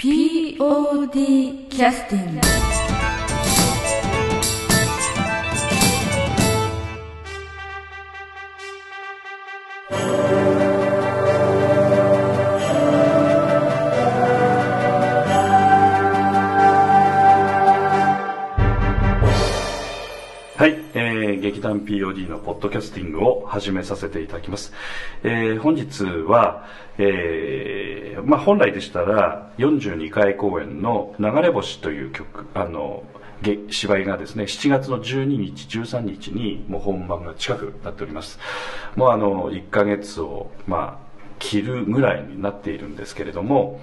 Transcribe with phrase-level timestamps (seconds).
[0.00, 2.40] POD キャスティング
[20.58, 24.72] はい、えー、劇団 POD のポッドキャスティングを始めさせていただきます。
[25.22, 26.66] えー、本日は、
[26.98, 27.87] えー、
[28.24, 33.02] まあ本来でしたら42回公演の流れ星という曲、あの、
[33.70, 38.38] 芝居がですね、7月の12日、13日にもう本番が近くなっております。
[38.96, 41.08] もうあの、1ヶ月を、まあ、
[41.38, 43.80] 切るぐらいになっているんですけれども、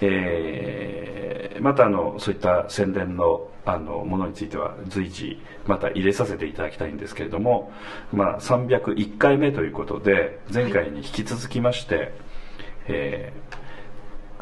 [0.00, 1.18] えー
[1.60, 7.70] またあのそういった宣伝のあのものについては随時また入れさせていただきたいんですけれども、
[8.12, 12.12] まあ、301回目ということで前回に引き続きまして、
[12.86, 13.57] えー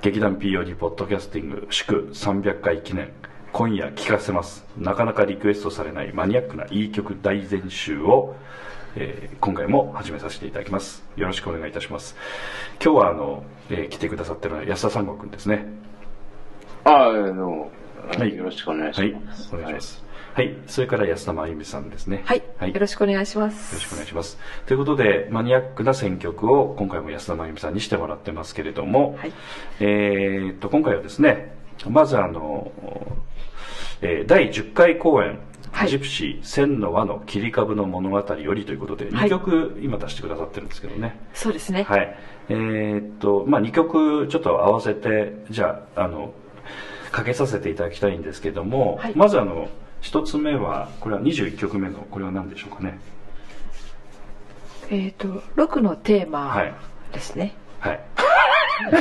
[0.03, 3.11] 劇団 POD ポッドキャスティング祝300回記念。
[3.53, 4.65] 今夜聴かせます。
[4.77, 8.37] なかなかリクエストされないマニアックないい曲大全集を、
[8.97, 11.05] えー今回も始めさせていただきます。
[11.17, 12.17] よろしくお願いいたします。
[12.83, 15.67] 今日はあの、えー来てくださってるのは安田三郷君ですね。
[16.85, 17.71] ああ、どうも。
[18.17, 18.37] はい。
[18.37, 19.13] よろしくお願いしはい。
[19.13, 19.55] ます。
[19.55, 20.03] お願いします。
[20.03, 20.06] はい、
[20.67, 23.75] それから安田真由美さんですねはい、はいよろしくお願いしまよす。
[23.75, 24.39] ろしくお願いします。
[24.67, 29.33] ということで、マニアックな選曲を今回も安田真由美さんにしてもらってますけれども、はい
[29.81, 31.55] えーっと、今回はですね、
[31.89, 32.71] まずあの、
[34.03, 35.39] えー第10回公演、
[35.73, 41.19] はいジプシー千の輪の切り株の物語よりということで、2はい曲今出してくださってるんですけどね。
[41.35, 41.83] そうですね。
[41.85, 42.17] はい。
[42.49, 46.33] えーっと、まあ、2曲ちょっと合わせて、じゃあ、あの、
[47.11, 49.69] かけさせていただきたいんですけども、はいまずあの、
[50.07, 52.97] 一つ目は、これは21曲目の、これは何でしょうかね。
[54.89, 55.27] えっ、と、
[55.57, 56.73] 6のテーマはい
[57.13, 57.57] ですね。
[57.81, 58.01] はい。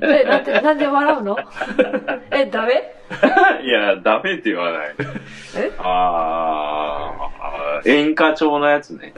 [0.00, 1.36] え、なんで、なんで笑うの？
[2.30, 2.94] え、ダメ？
[3.66, 4.94] いや、ダメって言わない。
[5.56, 5.72] え？
[5.80, 9.12] ああ、演歌調のやつね。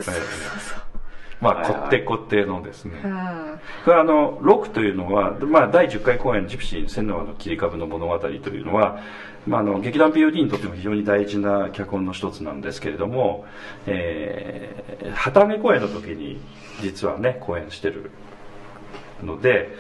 [1.43, 2.99] まあ、はいはいこってこってのですね。
[3.05, 3.61] うん。
[3.84, 8.99] これあの、6というのは、まあ、第10回公演、ジプシー千の輪の切り株の物語というのは、
[9.47, 13.44] まあ、あの、劇団 POD にとっても非常に大事な脚本の一つなんですけれども、
[13.87, 16.41] えー、旗揚げ公演の時に、
[16.81, 18.10] 実はね、公演してる
[19.22, 19.71] ので、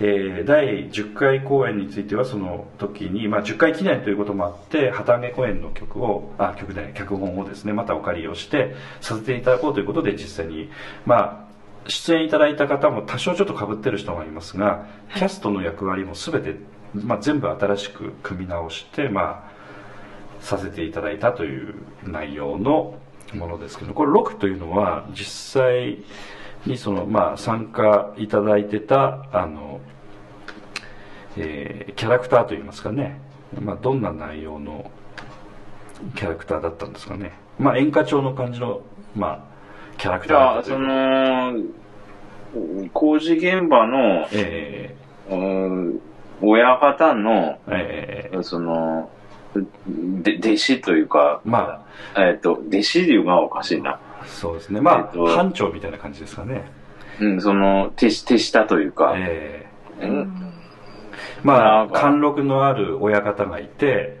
[0.00, 10.70] えー第10回公演についてはその時に、まあ、10回記念ということもあって旗揚げ公演の曲をあ曲で脚本をですねまたお借りをしてさせていただこうということで実際に
[11.04, 11.48] まあ
[11.88, 16.56] 出演いただいた方も多少ちょっと被ってる人がいますが、キャストの役割も全て、
[16.94, 19.58] まあ、全部新しく組み直して、まあ、
[20.40, 22.94] させていただいたという内容の
[23.34, 25.98] ものですけどこれ6というのは実際
[26.64, 29.80] にその、まあ、参加いただいてたあの、
[31.36, 33.20] えーキャラクターといいますかね、
[33.60, 34.90] まあ、どんな内容の
[36.14, 38.82] キャラクターだったんですかね、まあ、演歌調の感じの、
[39.16, 40.78] まあ、キャラクじターだったという。
[42.84, 44.94] の、工事現場の、え
[45.28, 46.00] うん
[46.42, 49.10] 親方の、ーえーその、
[50.22, 51.84] で弟子というか、ま
[52.16, 53.92] えっ、と、弟子いうのはおかしいな。
[53.92, 54.80] あそうですね。
[54.80, 55.26] まあ、えっと。
[55.26, 56.70] 班長みたいな感じですかね。
[57.20, 60.52] うん、その、手し手下というか、えーうん。
[61.42, 64.18] まあ貫禄のある親方がいて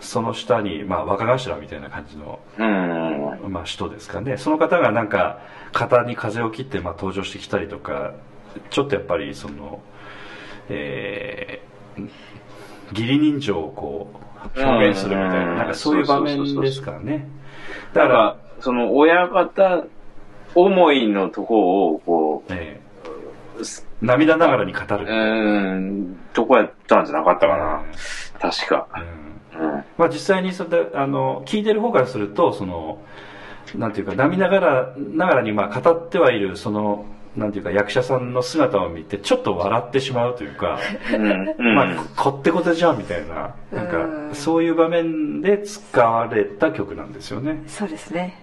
[0.00, 4.36] その下に、まあ、若頭みたいな感じの、うん、まあ、人ですかね。
[4.36, 5.40] その方がなんか
[5.72, 8.12] 肩に風を切って、まあ、登場してきたりとか
[8.70, 9.80] ちょっとやっぱりその
[10.68, 12.08] えー
[12.92, 14.10] 義理人情をこ
[14.54, 17.28] う表現するみたいなうんなんかそういう場面ですからね
[17.92, 19.84] だか、らら、その親方
[20.54, 22.80] 思いのとこを、こえ
[23.58, 27.82] う、ー涙ながらに語る、うーん、とこやったんじゃなかったかな。
[28.40, 28.88] 確か。
[29.54, 29.84] うんうん。
[29.96, 32.98] まあ、実際にそれであの聞いてる方からするとその
[33.74, 40.78] なんていうか涙ながらながらにまあ語ってはいるそのなんていうか役者さんの姿を見てちょっと笑ってしまうというか。
[41.58, 48.42] まあ、ここってこてじゃんみたいななんうんかそういう場面で使われた曲なんですよね、そうですね。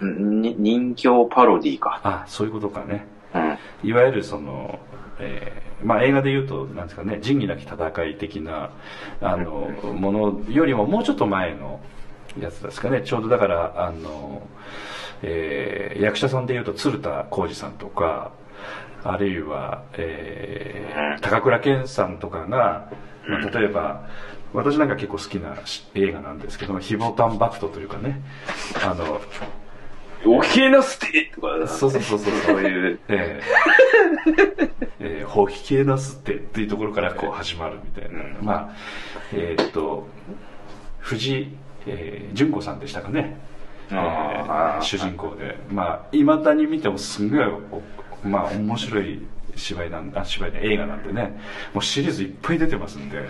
[0.00, 2.00] うん、に人形パロディか。
[2.04, 3.88] あそういうことかねうん。
[3.88, 4.78] いわゆるその、
[5.18, 8.70] えーまあ、映画で言うとなんですかね仁義なき戦い的な
[9.20, 11.80] あのものよりももうちょっと前の
[12.40, 14.46] やつですかねちょうどだからあの、
[15.22, 18.32] えー役者さんで言うと鶴田浩二さんとか
[19.04, 22.90] あるいは、えー高倉健さんとかが、
[23.28, 24.08] まあ、例えば
[24.52, 28.20] 私なんか結構好きなし映画なんですけど「ヒボタンバクト」というかね
[28.84, 29.20] あの
[30.24, 32.34] おき系のステとか、そうそうそうそう。
[32.46, 32.98] そういう。
[33.08, 33.40] え
[34.26, 38.38] えええ放棄系なすってっていうところからこう始まるみたいな、うん。
[38.40, 38.76] まあ
[39.32, 40.08] えーっと
[40.98, 43.38] 藤井、えー純子さんでしたかね、
[43.90, 45.58] え主人公で。
[45.70, 47.82] まあいまだに見てもすごいお
[48.26, 51.40] まあ面白い芝居なんあ芝居で映画なんでね。
[51.72, 53.28] もうシリーズいっぱい出てますんで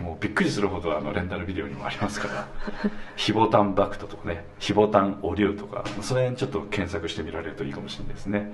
[0.00, 2.48] もうびっくりするほどあのレンタルビデオにもありますから
[3.16, 5.84] 「ヒボタンバクト」とかね「ヒボタンお竜」とか。
[6.00, 8.52] その辺ちょっと検索してみられるといいかもしれないですね。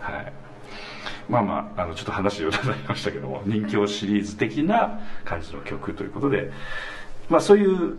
[0.00, 0.32] はい。
[1.28, 6.50] まあまああのちょっと話をいただきましたけども人気シリーズ的な感じの曲ということで
[7.28, 7.96] まあそういう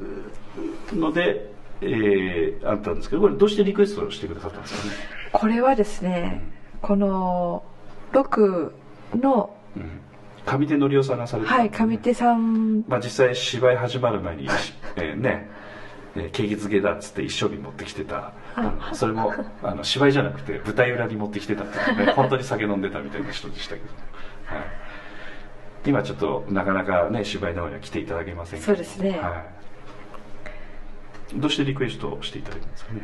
[0.94, 4.94] ので、えーあったんですけどこれどうしてリクエストをしてくださったんですかね、
[5.32, 6.42] これはですね、
[6.82, 7.64] この、
[8.14, 8.72] 6
[9.16, 10.02] の、うん、
[10.46, 14.48] 上手則夫さんがされてたはい、上手さん、まあ、実際芝居始まる前に、
[14.96, 15.50] えーね
[16.16, 18.32] えー景気づけだっつって一生瓶持ってきてた。
[18.94, 23.88] それもあの芝居じゃなくて舞台裏に持ってきてたっていうね 本当に酒飲んでたみたいな人でしたけど、
[24.46, 28.74] はい、今ちょっとなかなかね芝居の方には来ていただけませんけど。
[28.74, 29.10] そうですね。
[29.10, 29.22] はい、
[31.34, 33.02] どうしてリクエストをしていただいたんですかね？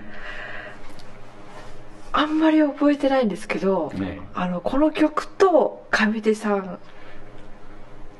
[2.13, 4.19] あんまり覚えてないんですけど、ね。
[4.33, 6.77] あの、この曲と上手さん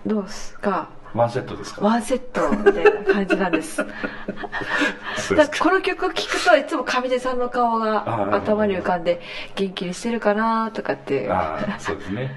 [0.05, 0.25] の
[0.61, 1.81] が、ワンセットですか？
[1.81, 3.77] ワンセットみたいな感じなんです。
[5.35, 9.21] だこの曲聴くといつも上出さんの顔あがー頭に浮かんで
[9.55, 12.31] 元気にしてるかなとかってああそうですね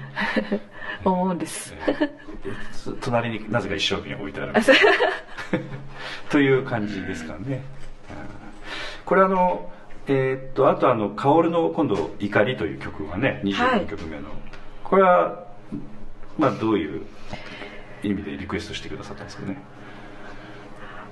[1.05, 1.73] 思うんです。
[1.87, 2.09] えー
[3.01, 4.53] 隣になぜか一生瓶が置いてある
[6.29, 7.39] という感じですかね。
[7.47, 7.61] うん
[9.05, 9.71] これあの、
[10.07, 14.23] えーっと、あとあの、薫の今度、怒りという曲がね、24曲目の。
[14.83, 15.43] これは、
[16.39, 17.05] まあどういう
[18.07, 19.57] 意味でリクエストしてくださったんですかね。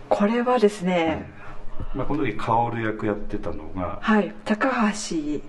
[0.09, 1.29] これはですね、
[1.95, 5.41] まあこの時薫役やってたのが、はい、高橋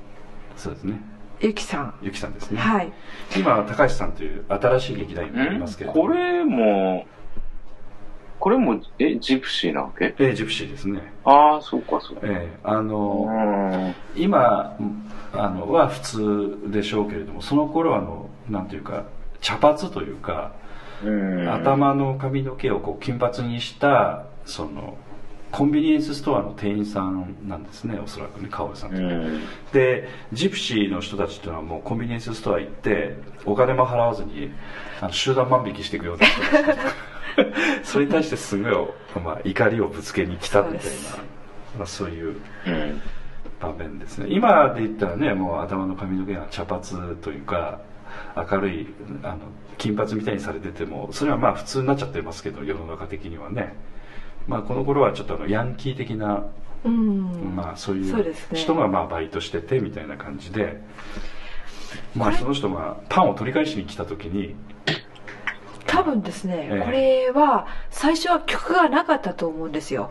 [0.57, 1.01] そうですね、
[1.41, 1.95] 由紀さん。
[2.01, 2.61] ゆきさんですね。
[2.61, 2.93] はい。
[3.37, 6.03] 今、高橋さんという新しい劇団員がいますけれども。
[6.03, 7.07] これも、
[8.39, 10.15] これも、え、ジプシーなわけ？
[10.19, 11.13] えージプシーですね。
[11.25, 12.23] ああ、そうか、そうか。
[12.25, 13.95] えーあうの、ん。
[14.17, 14.77] 今
[15.33, 19.05] あのは普通でしょうけれどもその頃はあのなんていうか
[19.41, 20.64] 茶髪というか、うん。
[21.49, 24.97] 頭の髪の毛をこう金髪にしたその
[25.51, 29.41] コンビニエンスストアの店員さんなんですねおそらくね薫さんというのはうん。
[29.73, 34.51] でジプシーの人たちっていうのはもうコンビニエンスストア行ってお金も払わずに
[35.01, 36.41] あの集団万引きしていくような人
[37.85, 38.73] それに対してすごい、
[39.25, 40.81] まあ、怒りをぶつけに来たみたいな。
[40.81, 40.99] そうで
[41.79, 42.37] まあ、そういう
[42.67, 43.01] うん。
[43.61, 44.27] 場面ですね。
[44.31, 46.83] 今で言ったらねもう頭の髪の毛が茶髪
[47.17, 47.79] というか
[48.37, 49.39] 明るいあの
[49.79, 53.75] 金髪みたいにされててもそれはまあ普通になっちゃってますけど世の中的にはね。
[54.47, 56.45] まあこの頃はちょっとあのヤンキー的な、
[56.85, 57.55] うん。
[57.57, 60.81] まあそういそう人がまあバイトしててみたいな感じで
[62.15, 64.55] まあその人がパンを取り返しに来た時に
[65.87, 66.85] 多分ですね、ええ。
[66.85, 70.11] これは最初は曲がなかったと思うんですよ。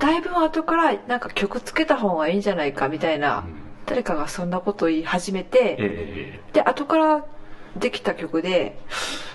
[0.00, 3.54] だいぶ後からなんか曲つけた方がいいんじゃないかみたいな、うん。
[3.86, 6.40] 誰かがそんなことを言い始めえて、え。
[6.54, 7.26] で、後から
[7.76, 8.78] できた曲で、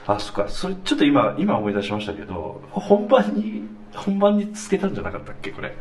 [0.07, 0.47] あそっか。
[0.47, 5.75] それちょっと今今思い出しましたけど本番に本番につけたんじゃなかったっけこれ？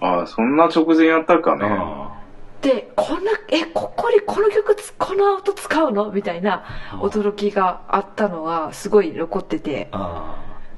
[0.00, 1.64] ああ、そんな直前やったかね。
[1.64, 2.20] あ
[2.62, 6.10] で、こんな、え、ここにこの曲つ、この音使うの？
[6.10, 9.88] みたいなあ驚きがあったのがすごい残ってて、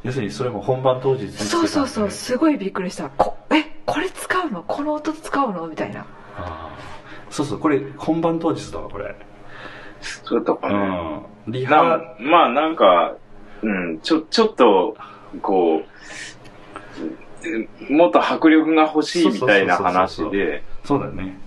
[0.03, 3.09] 要するにそれも本番当日そうそうそう、すごいびっくりした。
[3.09, 4.63] こえ、これ使うの？
[4.65, 5.67] この音使うの？
[5.69, 6.01] みたいな。
[6.01, 6.05] あ
[6.37, 6.71] あ。
[7.31, 7.59] そうそう。
[7.59, 9.15] これ本番当日だわこれ
[10.01, 11.51] そうだったかうね。
[11.51, 11.53] ん。
[11.53, 13.17] リなハまあ、なんか、
[13.63, 14.97] うん、ちょ、ちょっと、
[15.43, 15.83] こ
[17.89, 21.39] う、もっと迫力が欲しいみたいな話で、そうだね。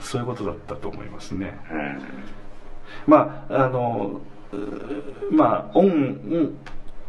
[0.00, 1.58] そういうことだったと思いますね。
[1.70, 2.00] うん。
[3.06, 4.20] まああの
[4.52, 6.58] うまあ音うん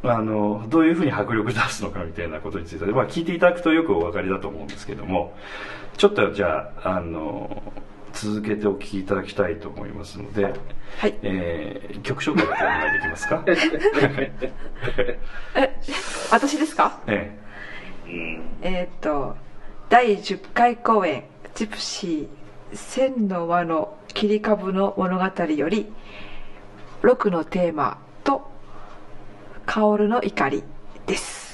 [0.04, 5.34] あのどういうふうに迫力出すのかみたいなことについては、まあ、聞いていただくとよくお分かりだと思うんですけども
[5.98, 7.64] ちょっとじゃああの
[8.22, 10.52] 続けてお聞きいただきたいと思いますので、は
[11.08, 11.16] い。
[11.22, 13.44] えー曲紹介をお願いできますか？
[15.56, 15.76] え、
[16.32, 17.00] 私ですか？
[17.08, 17.36] え
[18.06, 18.42] うん。
[18.62, 19.36] えーっと、
[19.90, 25.92] 第10回公演、ジプシー千の輪の切り株の物語より、
[27.04, 28.50] 6のテーマと、
[29.66, 30.64] 薫の怒り
[31.06, 31.47] です。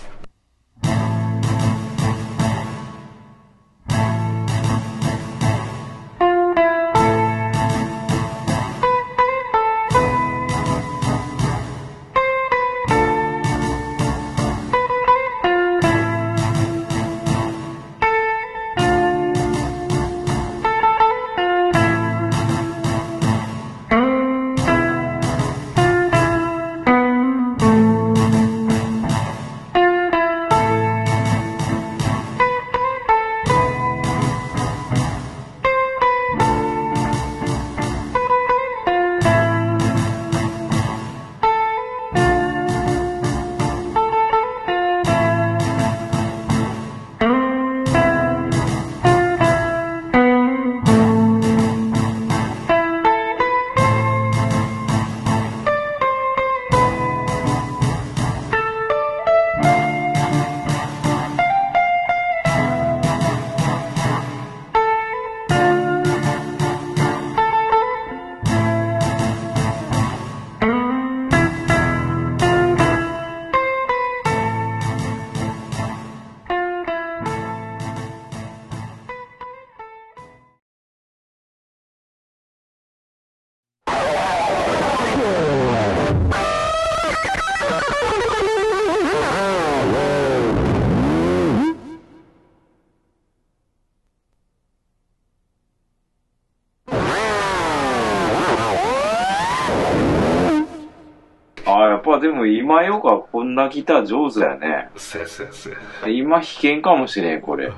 [102.44, 104.90] も今よかこんなギター上手だよね。
[104.96, 107.72] せやせやせや今弾けんかもしれん、これ。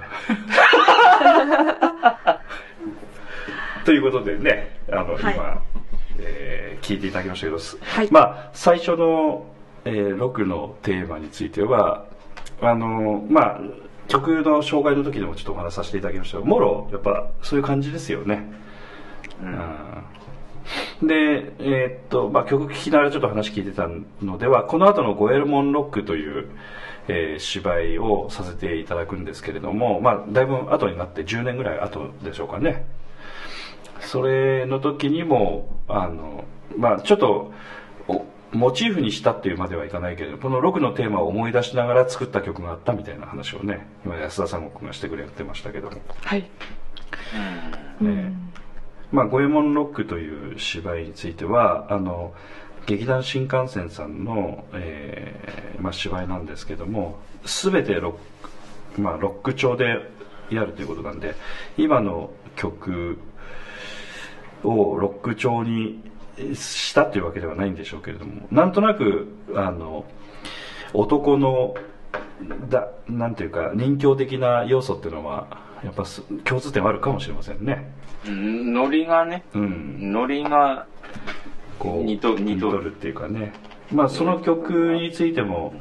[3.86, 5.62] ということでね、あの、はい今、
[6.20, 9.48] えー聞いていただきましたけど、すはいまあ、最初の、
[9.86, 12.06] えー、6のテーマについては、
[12.62, 13.62] あの、まあ、
[14.08, 18.44] 曲の紹介の時でもちょっとお話しさせていただきましたが、もろ、やっぱ、そういう感じですよね。
[19.42, 20.15] うん
[21.02, 23.88] で、えーっと、まあ、曲聴きながらちょっと話聞いてた
[24.24, 26.50] のでは、この後のゴエルモンロックという、
[27.08, 32.86] えー芝居をさせていただくんですけれども、まあ、だいぶ後になって10年ぐらい後でしょうかね。
[34.00, 36.46] それの時にも、あの、
[36.78, 37.52] まあ、ちょっと、
[38.08, 45.98] おモチーフにしたっていうまではいかないけれど、この6のテーマを思い出しながら作った曲があったみたいな話をね、今安田さんがしてくれてましたけども。
[46.22, 46.46] はい。
[48.02, 48.34] えー
[49.12, 52.34] まあ、五右衛門ロックという芝居については、あの、
[52.86, 60.00] 劇団新幹線さんの、えーまあ、芝居なんですけども、すべてロック、まあ、ロック調で
[60.50, 61.36] やるということなんで、
[61.78, 63.18] 今の曲
[64.64, 66.04] をロック調に
[66.54, 70.06] したというわけではないんでしょうけれども、なんとなく、あの、
[70.94, 71.76] 男の、
[72.70, 75.48] だ、なんていうか、人形的な要素っていうのは、
[75.84, 76.04] やっぱ
[76.44, 77.92] 共通点はあるかもしれませんね。
[78.28, 80.12] うんノリがね、うん。
[80.12, 80.88] ノリが、
[81.80, 82.72] こう似と似と。
[82.72, 83.54] るるっていうかね。
[83.92, 85.74] まあその曲についても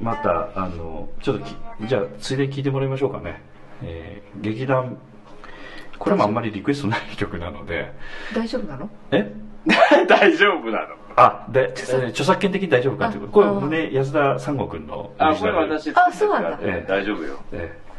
[0.00, 1.56] またあのちょっとき
[1.88, 3.40] じゃあついでに聴いてもらいましょうかね、
[3.82, 4.98] えー劇団
[5.98, 7.92] これもあんまりリクエストない曲なので。
[8.34, 8.90] 大丈夫なの？
[9.12, 9.32] え？
[10.08, 10.96] 大丈夫なの？
[11.16, 13.32] あで、えー著作権的に大丈夫かっていうこと。
[13.32, 16.58] これあ胸安田三悟君のオあ、これ私あそうなんだ。
[16.62, 16.86] ええ。
[16.88, 17.38] 大丈夫よ。
[17.52, 17.91] えー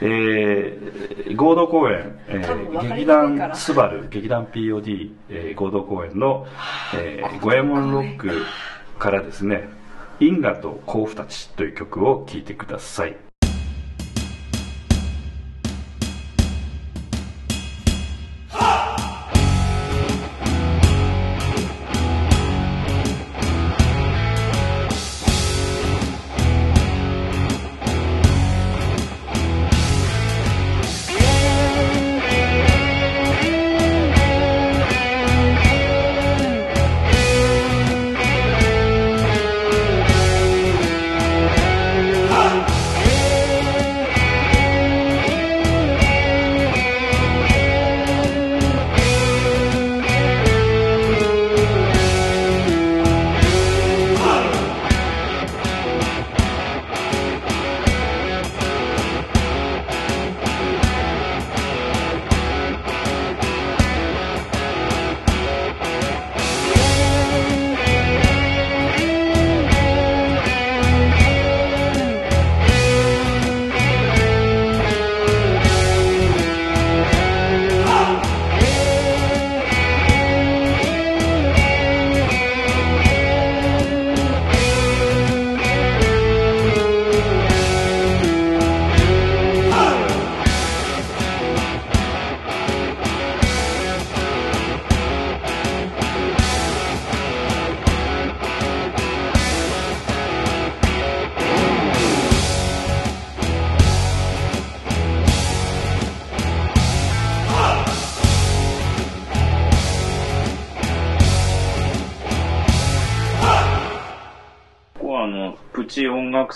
[0.00, 6.46] えー合同公演、えー劇団スバル劇団 POD、えー合同公演の、
[6.94, 8.44] えー、五右衛門ロック
[8.98, 9.68] からですね
[10.20, 13.16] 「因果と甲府たち」という曲を聴いてください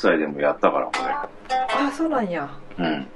[0.04, 2.48] 祭でもやったから、こあそうなんや。
[2.78, 2.84] れ。
[2.84, 3.06] うん。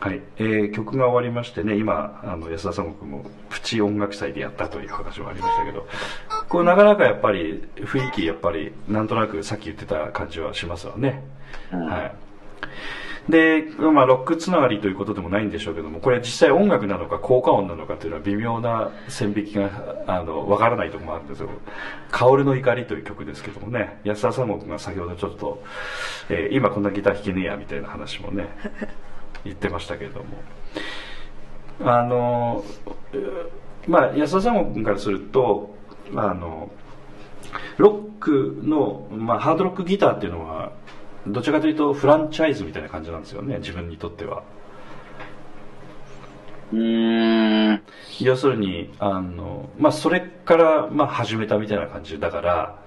[0.00, 5.86] はい、えー曲が終わりましてね今あの安田三悟君もプチ音楽祭でやったという話もありましたけど
[6.50, 11.22] これなかなかやっぱり雰囲気やっぱりなんとなくさっき言ってた感じはしますわね、
[11.72, 11.86] うん。
[11.86, 12.23] はい
[13.28, 21.48] で、まあ、ロックつながりということでもないんでしょうけども、これ実際音楽なのか効果音なのかというのは微妙な線引きが、あの、わからないところもあるんですよ。
[22.10, 25.62] 薫の怒りという曲ですけどもね、安田三悟が先ほどちょっと、
[26.28, 28.48] えー今こんなギター弾けねえやみたいな話もね、
[29.44, 30.26] 言ってましたけれども。
[31.82, 32.62] あの、
[33.88, 35.74] まあ、安田三悟君からすると、
[36.14, 36.70] あの、
[37.78, 40.63] ロックの、まあ、ハードロックギターっていうのは、
[41.26, 44.42] どちらかというとフランチャイズみたいな感じなんですよね、自分にとっては。
[46.72, 47.82] うーん。
[48.20, 52.84] 要するに、あの、まあ、それから、まあ、始めたみたいな感じだから、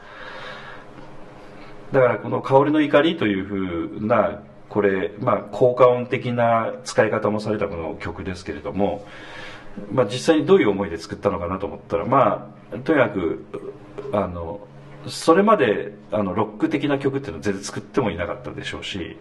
[1.91, 3.55] だからこの「香りの怒り」というふ
[4.03, 9.05] うなこれ、まあ、効果音的な使い方もされたこの曲ですけれども、
[9.91, 13.45] まあ、実際にどういう思いで作ったのかなと思ったらまあとにかく
[14.11, 14.59] あの
[15.07, 19.15] それまであのロック的な曲っていうのは全然作ってもいなかったでしょうし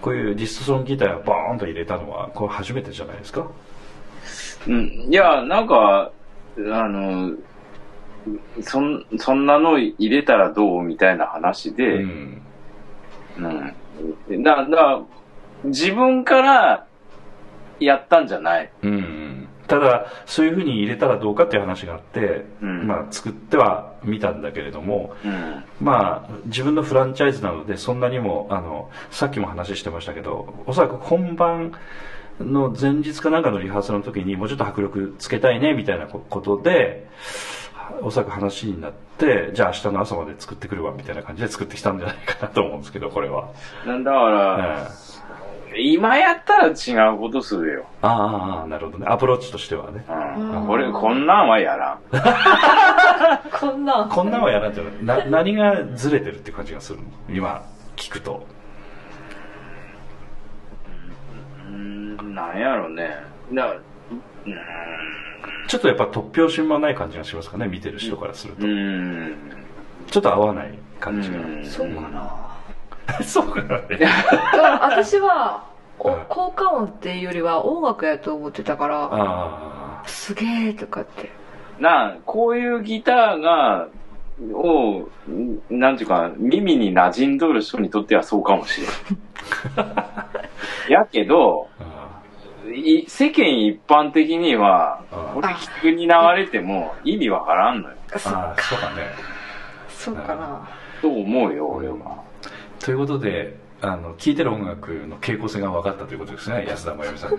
[0.00, 3.46] こういうディストソンギターをボーンと入れたのはこれ初めてじゃないですか？
[4.68, 5.06] うん。
[5.10, 6.10] いや、なんか、
[6.58, 7.32] あの、
[8.60, 12.42] そん、そんなの入れたらどうみたいな話うで、ん
[13.38, 14.42] うん。
[14.42, 15.00] だ、だ、
[15.64, 16.86] 自分から
[17.78, 18.70] やったんじゃない。
[18.82, 22.86] うんただそういうふうに入れたらどうかっていう話があって、うん。
[22.86, 25.64] まあ、作ってはみたんだけれども、うん。
[25.80, 31.72] まあ、自分のフランチャイズなのでそんなにもあのさっきも話してましたけどおそらく本番
[32.40, 37.06] の前日かなんかのリハーサルの時にもうちょっと迫力つけたいねみたいなことで
[38.02, 43.52] おそらく話になってじゃあ明日の朝まで作ってくるわみたいな感じで作ってきたんじゃないかなと思うんですけどこれは、
[43.86, 45.15] なんだから、え
[45.78, 47.80] 今やったら違うことするよ。
[47.80, 50.68] えああなるほどねアプローチとしてはねうん。
[50.68, 51.98] 俺、 こんなんはやらん。
[53.50, 57.04] こんなこんなんはやらんってな何がずれてるって感じがするの？
[57.28, 57.62] 今
[57.96, 58.46] 聞くと
[61.66, 63.16] うん、なんやろね。
[63.52, 63.66] だ
[64.46, 64.56] うん。
[65.68, 69.34] ちょっとやっぱ突拍子もない感じがしますかね見てる人からすると、うん。
[70.08, 72.32] ちょっと合わない感じが、うんそうかな、
[73.22, 73.98] そうかなね。
[73.98, 75.64] だから私は
[75.98, 81.30] おはい効果音っていうよりは音楽やと思ってたからあすげえとかって。
[81.80, 83.88] な、こういうギターが、
[84.52, 88.90] を、んなんていうか、耳に馴染んどる人にとってはそうかもしれん。
[90.92, 91.68] やけど、
[93.08, 97.94] 世間一般的にはあ、これ聞くに流れても意味わからんのよ。
[98.12, 99.02] あーそうかね。
[99.88, 100.68] そうかな。
[101.00, 101.96] と思うよ、俺は。
[102.86, 107.38] ということであの聴いてる音楽の傾向性が分かったということですね安田真由美さんの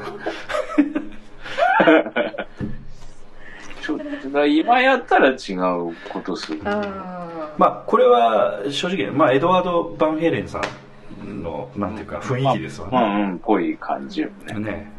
[3.82, 4.00] ちょっ
[4.34, 6.60] と今やったら違うことする。
[6.66, 10.62] あまあこれは正直、まあ、エドワード・バンヘイレンさ
[11.24, 14.60] んのなんていうか雰囲気ですわね、うんうん、ぽい感じよね。
[14.60, 14.92] ね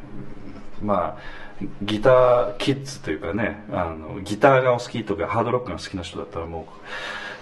[0.83, 6.65] まあギターキッズというかねあのギターがお好きとかハードロックが好きな人だったらもう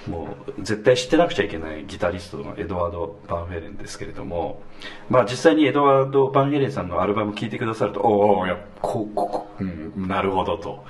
[0.08, 4.62] もう絶対知ってなくちゃいけないギタリストのエドワード・バンヘイレンですけれども
[5.08, 10.84] まあ実際にエドワード・バンヘイレンさんのアルバム聴いてくださるとおおやこここ、うん、なるほどと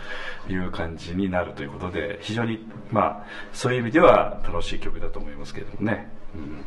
[0.48, 6.64] いう感じになるということで非常にまあそういう意味では楽しい曲だと思いますけれどもね、うん、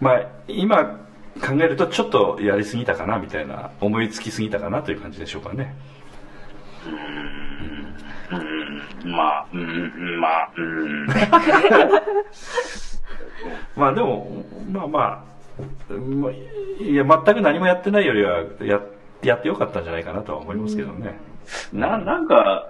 [0.00, 1.06] まあ今
[1.40, 5.74] 考えるとちょっとやりすぎたかなみたいな思いつきすぎたかなという感じでしょうかね。
[9.04, 11.06] まあ、うん、まあ、うん。
[13.76, 15.24] まあでもまあまあ
[15.92, 16.32] まあ
[16.82, 18.80] いや全く何もやってないよりはや
[19.22, 21.18] やってよかったんじゃないかなとは思いますけどね、
[21.72, 22.68] な、なんか、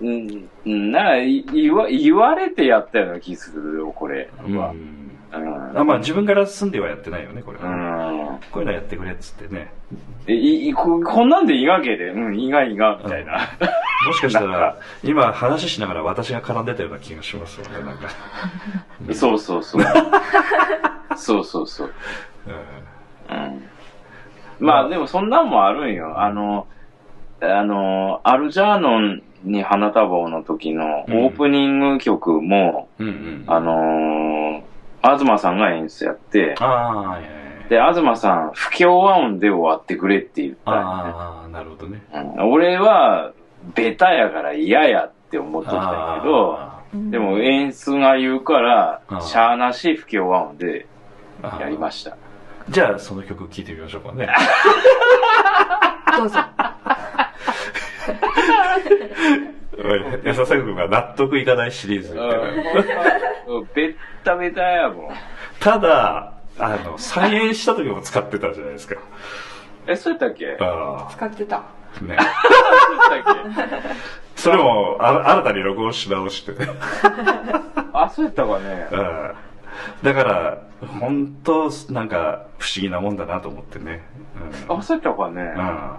[0.00, 4.74] うん、うんな、い言わ、言われてやったような気するよ、これうんは。
[5.36, 5.78] うん。
[5.78, 8.38] あまあ自分から進んではやってないよねこれはね、うん。
[8.50, 9.72] こういうのやってくれっつってね
[10.26, 13.32] えいいここんなんでいいわけで、うん、いいがいいが、みたいな。
[14.06, 18.08] もしかしたら今話しながら私が絡んでたような気がしますよねなんか、
[19.12, 19.82] そうそうそう。
[21.16, 21.92] そうそうそう。
[23.30, 23.62] うんうん。
[24.60, 26.20] まあでもそんなんもあるんよ。
[26.20, 26.66] あの、
[27.40, 34.33] あの、アルジャーノンに花束をの時のオープニング曲も、うんうんあのー、
[35.16, 37.68] 東さんが演出やって、ああいやいやい。
[37.68, 40.86] で、東さん、不協和音で終わってくれって言ったんよね。
[40.86, 42.02] ああなるほどね。
[42.12, 42.52] うん。
[42.52, 43.32] 俺は、
[43.74, 45.82] ベタやから嫌やって思っとったん
[46.16, 46.74] やけど、あ
[47.10, 51.60] でも演出が言うからしゃーなし不協和音でー。
[51.60, 52.16] やりました。
[52.68, 54.28] じゃあその曲聴いてみましょうかね。
[56.16, 56.38] どうぞ
[60.24, 62.36] 安田作君が納得いかないシリーズみたいな。
[63.48, 63.68] うん。
[63.74, 65.14] ベッタベタやもん。
[65.60, 68.96] ただあの再演した時も使ってたじゃないですか。
[69.86, 70.56] え、そうやったっけ？
[70.60, 71.56] あ使ってた。
[71.58, 71.62] あ
[72.04, 72.16] ね。
[73.08, 73.94] そうやったっけ
[74.36, 76.52] それもあ新たに録音し直して。
[76.52, 76.68] ね
[77.92, 78.88] あ、そうやったかね。
[78.92, 79.34] うん。
[80.02, 80.58] だから
[81.00, 84.02] 本当なんか不思議なもんだなと思ってね、
[84.68, 84.78] うん。
[84.78, 85.42] あ、そうやったかね。
[85.56, 85.96] うん。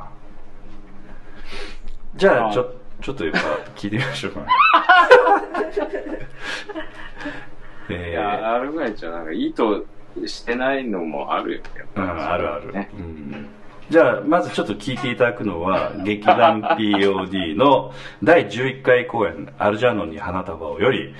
[2.15, 2.53] じゃああ。
[2.53, 3.39] ちょちょっとやっぱ
[3.75, 4.45] 聞いてみましょうか
[7.89, 9.85] えいや、あるぐらいじゃ、なんか意図
[10.27, 11.61] してないのもあるよ。
[11.77, 12.07] やっぱり。
[12.07, 12.89] うん、あるある、ね。
[12.97, 13.47] うん。
[13.89, 21.13] じゃあまずちょっと聞いていただくのは劇団 POD の第11回公演「アルジャーノンに花束を」より、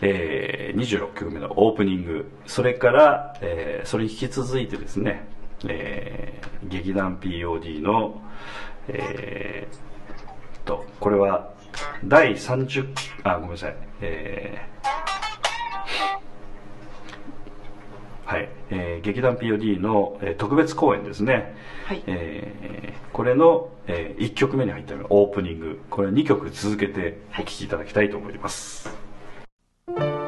[0.00, 2.30] えー26曲目のオープニング。
[2.46, 5.26] それから、えーそれに引き続いてですね、
[5.66, 8.22] えー劇団 POD の、
[8.88, 9.87] えー
[10.68, 11.50] とこれは
[12.04, 12.86] 第30
[13.24, 13.76] あごめんなさい。
[14.02, 14.78] えー
[18.26, 22.02] はい、えー劇団 POD の、えー特別公演ですね、はい。
[22.06, 25.80] えーこれの、え1曲目に入ったオープニング。
[25.90, 28.94] これ2曲続けてお聴きいただきたいと思います、
[29.86, 30.27] こ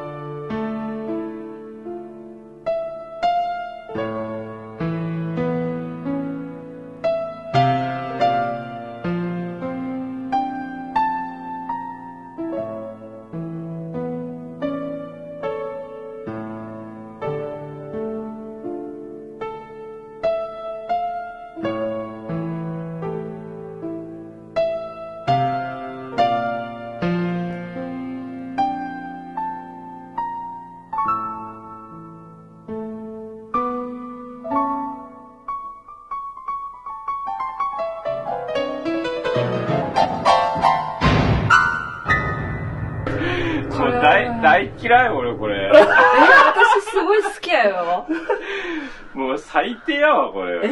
[49.61, 50.67] 最低やわ、こえれ。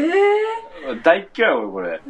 [0.94, 2.02] ー、大嫌い俺これ。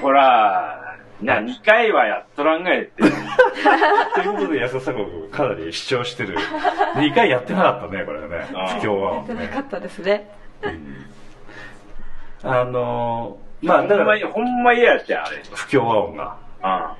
[0.00, 3.02] ほら、な、2回はやっとらんがえって。
[4.14, 6.36] ということで安田さんがかなり主張してる。
[6.94, 9.34] 2回やってなかったねこれはね不協和音ね。
[9.34, 10.30] やってなかったですね。
[12.42, 15.42] あのーまあだからほんまに、ほんま嫌やったよ、あれ。
[15.52, 16.36] 不協和音が。
[16.62, 16.66] うん。
[16.66, 16.96] あ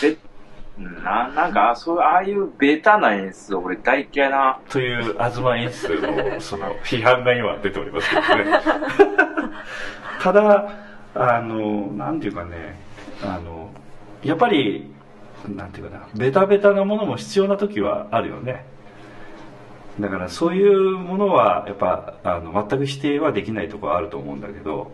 [0.00, 0.16] で、
[0.78, 4.60] うんな、なんか、そう、ああいうベタな演出、俺大嫌いな。
[4.68, 8.60] ーという東演出のその批判が今出ておりますけどね。
[10.22, 10.87] ただ
[11.18, 12.78] あのなんていうかね
[13.22, 13.70] あの
[14.22, 14.90] やっぱり
[15.48, 18.64] なんていうかなベタベタなものも必要な時はあるよね。
[20.00, 24.92] だからそういうものはやっぱあの全く否定はできないところはあると思うんだけど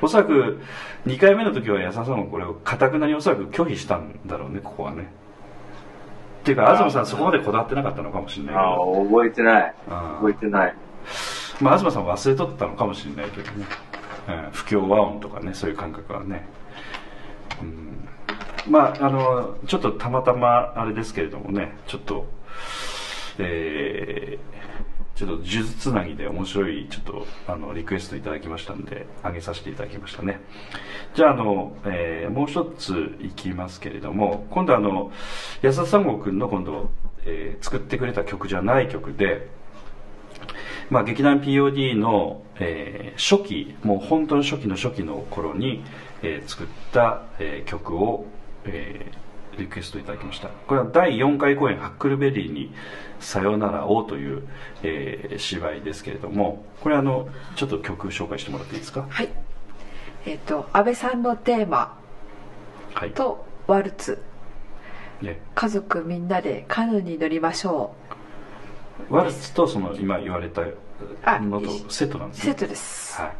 [0.00, 0.60] おそらく
[1.06, 5.10] 2回目の時は安田さんもこれをかたくなにおそらく拒否したんだろうねここはね。
[6.40, 9.74] っていうか東さんそこまでこだわってなかったのかもしれないけああ、ど覚えてない。
[9.90, 10.74] あ覚えてない。
[11.60, 13.97] まあ東さん忘れとったのかもしれないけどね、うん、
[14.52, 16.46] 不協和音とかねそういう感覚はね、
[17.62, 18.08] うん、
[18.70, 22.26] まああのちょっとたまたまあれですけれどもねちょっと
[23.38, 24.58] えー
[25.18, 30.40] ちょっと呪術つなぎで面白いちょっとあのリクエストいただきましたんで上げさせていただきましたね。
[31.16, 35.10] じゃああの、えーもう一ついきますけれども今度あの
[35.60, 36.90] 安田三郷君の今度、
[37.24, 39.48] えー作ってくれた曲じゃない曲で
[40.90, 45.82] まあ、劇団 POD の、えー初期もう本当の初期の初期の頃に、
[46.22, 48.26] えー作った、えー曲を、
[48.64, 49.18] えー
[49.58, 50.46] リクエストいただきました。
[50.68, 52.72] これは第4回公演「ハックルベリーに
[53.18, 54.44] さよならを」という、
[54.84, 59.04] えー芝居ですけれどもこれあのちょっと曲紹介してもらっていいですか？
[59.08, 59.28] はい。
[60.26, 61.98] えっ、と安倍さんのテーマ
[62.94, 64.22] はい、とワルツ。
[65.22, 67.92] ね、家族みんなでカヌーに乗りましょ
[69.10, 70.62] ワルツとその今言われた
[71.24, 72.52] あのとセットなんですね。
[72.52, 73.32] うセットです、はい。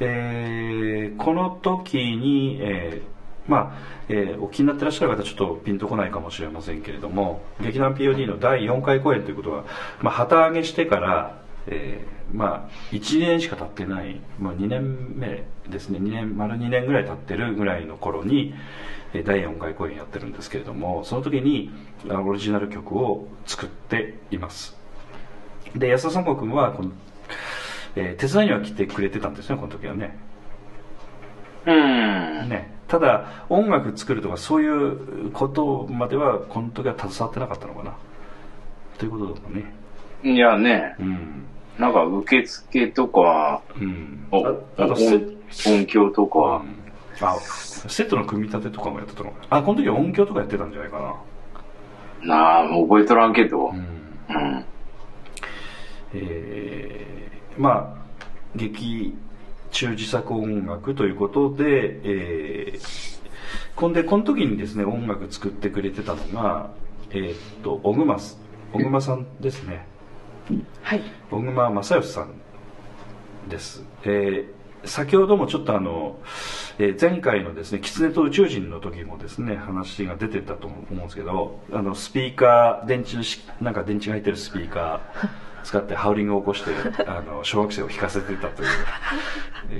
[0.00, 3.78] えーこの時に、えーまあ
[4.08, 9.64] えーお気になってらっしゃる方はちょっとピンとこないかもしれませんけれども劇団 POD の第4回公演ということは、
[10.00, 15.98] まあ、旗揚げしてからえーまあ1年しか経ってない、まあ、2年目ですね。
[15.98, 18.54] 2年丸2年ぐらい経ってるぐらいの頃に
[19.12, 21.70] えー第4回公演やってるんですけれどもその時に
[22.08, 24.76] あオリジナル曲を作っています。
[25.74, 26.92] で安田三国君はこの、
[27.96, 30.16] えー手伝いには来てくれてたんですねこの時はね。
[31.66, 32.48] うん。
[32.48, 32.72] ね。
[32.88, 37.96] ただ音楽作るとかそういうことまではこの時は携わってなかったのかな。
[38.98, 39.79] ということだもんね
[40.22, 41.44] いやね、うん。
[41.78, 44.26] なんか受付とか、うん。
[44.30, 46.62] おああとセ音音響とか、
[47.20, 49.30] あセットの組み立てとかもやってたの？
[49.30, 51.22] かなあこの時は音響とかやってたんじゃないか
[52.22, 52.28] な。
[52.28, 53.76] なあ、もう覚えとらんけど、うん。
[53.76, 54.64] うん。
[56.12, 58.00] えーまあ
[58.56, 59.14] 劇
[59.70, 62.80] 中自作音楽ということで、えー、
[63.76, 66.70] こんでこの時にですね音楽作ってくれてたのが
[67.10, 68.40] えーっと小熊す
[68.72, 69.86] 小熊さんですね
[70.82, 71.02] はい。
[71.30, 72.32] 小熊正義さん
[73.48, 76.18] です、えー先ほどもちょっとあの、
[76.78, 83.18] えー前回のですね「狐と宇宙人」の時もですね話が出てたと思うんですけどあのスピーカー電池
[83.62, 85.28] なんか電池が入ってるスピーカー
[85.64, 86.70] 使ってハウリングを起こして
[87.06, 88.66] あの小学生を弾かせてたとい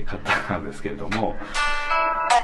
[0.03, 1.35] う方なんですけれども、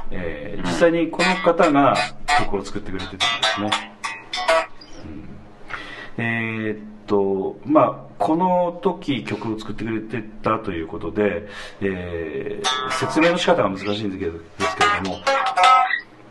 [0.10, 1.96] えー実際にこの方が
[2.40, 3.92] 曲を作ってくれてたんですね。
[6.18, 11.48] えーっとまあこの時曲を作ってくれてたということで、
[11.82, 12.68] えー
[13.00, 15.18] 説明の仕方が難しいんですけどですけれども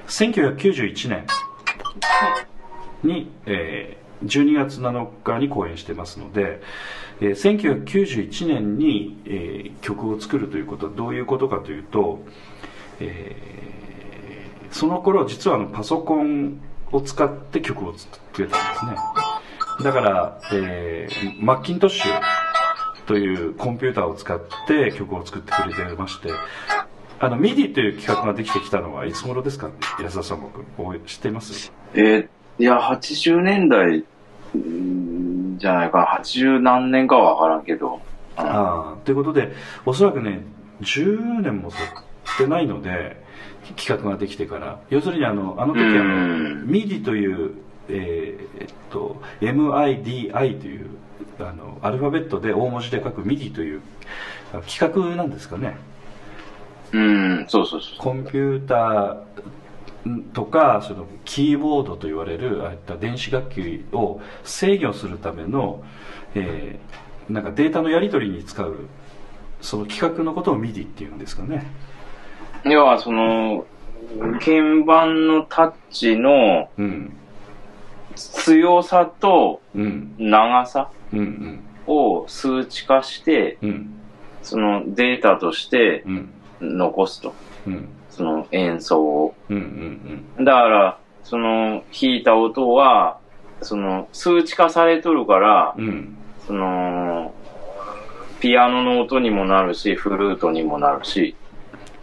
[0.08, 1.26] 1991年
[3.02, 6.62] に、えー12月7日に公演してますので、
[7.20, 12.20] えー1991年に、えー曲を作るということはどういうことかというと、
[13.00, 13.56] えー
[14.72, 16.60] その頃実はあのパソコン
[16.92, 18.92] を使って曲を作ってくれたんですね
[19.82, 22.12] だから、えーマッキントッシュ
[23.06, 26.30] というコンピューターを使って曲を作ってくれてまして
[27.20, 29.70] あの MIDI という企画ができてきたのはいつ頃ですか
[30.02, 30.40] 安田さん
[30.76, 31.72] 僕知ってます？
[31.94, 34.02] えーいや、80年代
[34.54, 37.94] うんじゃないかな、80何年かはわからんけど。
[37.94, 38.00] うん
[38.38, 39.52] ああということで
[39.86, 40.42] おそらくね
[40.82, 43.24] 10年も経ってないので
[43.78, 44.80] 企画ができてから。
[44.90, 47.52] 要するにあのあの時あうのん MIDI という
[47.88, 50.90] えーえっと MIDI という
[51.38, 53.82] あのアルファベットで大文字で書く MIDI という
[54.52, 55.76] あ企画なんですかね。
[56.92, 57.98] うん、そうそうそう。
[57.98, 65.82] コンピューターとかそのキーボードと言われるああいった電子楽器を制御するための、
[66.34, 68.86] えーなんかデータのやり取りに使う
[69.60, 71.66] その企画のことを MIDI っていうんですかね。
[72.64, 73.64] 要は、その、
[74.38, 77.12] 鍵盤のタッチのうん
[78.16, 80.14] 強さとうん。
[80.18, 80.90] 長さ
[81.86, 83.90] を数値化して、うん。
[84.42, 86.32] そのデータとしてうん。
[86.60, 87.34] 残すと。
[87.66, 87.88] うん。
[88.10, 89.34] その演奏を。
[90.38, 93.18] だから、その弾いた音は、
[93.60, 95.74] その数値化されとるから、
[96.46, 97.34] その、
[98.40, 101.34] ピアノの音にもなるし、フルートにもなるし、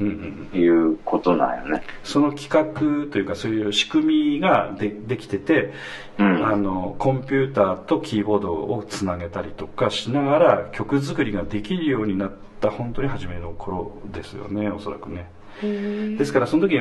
[0.01, 1.84] いうことなんよね。
[2.03, 5.73] その企画というかそういう仕組みがでできてて
[6.17, 6.45] うん。
[6.45, 15.29] あのコンピューターとキーボードをつなげたりとかしながら曲作りができるようになった本当に初めの頃ですよねおそらくね
[15.62, 16.79] ですからその時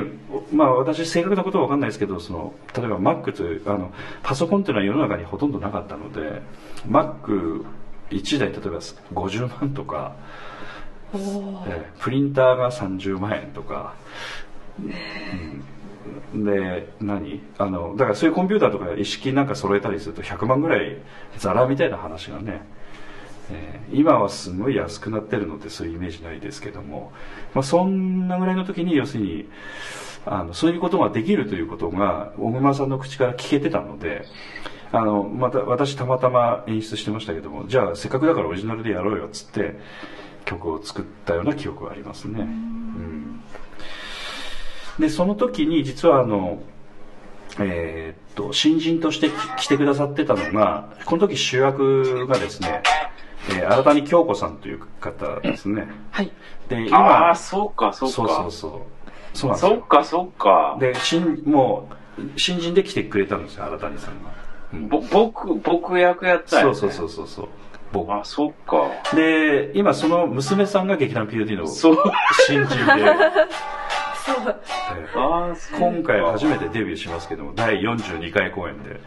[0.52, 6.42] まあ私正確なことは分かんないですけどその例えば Mac というあのパソコンっていうのは世の中にほとんどなかったので
[6.88, 10.16] Mac1 台例えば50万とか、
[12.00, 13.94] プリンターが30万円とか、
[16.34, 17.40] うん、で何？
[17.58, 20.96] あのだからそういうコンピューターとか一式なんか揃えたりすると100万ぐらい
[21.38, 22.62] ザラみたいな話がね、
[23.50, 27.12] えー今はすごい安くなってるのでそういうイメージないですけども、
[27.54, 29.48] まあ、そんなぐらいの時に要するに
[30.24, 34.24] あのそういうことができるということが小熊さんの口から聞けてたので
[34.92, 39.78] あのまた私たまたま演出してましたけどもじゃあせっかくだからオリジナルでやろうよっつって
[40.44, 43.40] 曲を作ったような記憶がありますね、うん、
[44.98, 46.62] でその時に実はあの
[47.58, 53.02] えーっと新人として来てくださってたのがこの時主役がですね、えー
[53.44, 55.88] 新谷京子さんという方ですね。
[56.12, 56.30] はい。
[56.68, 58.14] であ今あ、そうか、そうか。
[58.14, 58.72] そうそうそう。
[59.36, 59.70] そうなんですよ。
[59.70, 60.76] そっか、そっか。
[60.78, 64.30] で新もう新人で来てくれたんですよ新谷さんが、
[64.74, 64.88] うん。
[64.88, 66.74] ぼ僕、僕役やったよ、ね。
[66.74, 67.48] そうそうそうそうそう
[67.92, 68.90] 僕あ、そっか。
[69.14, 71.66] で今その娘さんが劇団 POD の。
[71.66, 72.82] 新人で、
[75.78, 79.00] 今回初めてデビューしますけども第42回公演で。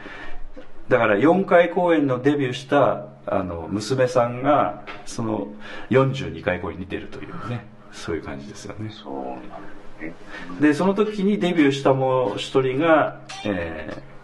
[0.87, 5.47] だから4回公演のデビューしたあの娘さんがその
[5.89, 7.65] 42回公演に出るというね。
[7.91, 8.89] そういう感じですよね。
[8.91, 9.57] そうなんだ
[10.01, 10.13] ね。
[10.59, 14.15] でその時にデビューしたもう一人が、えー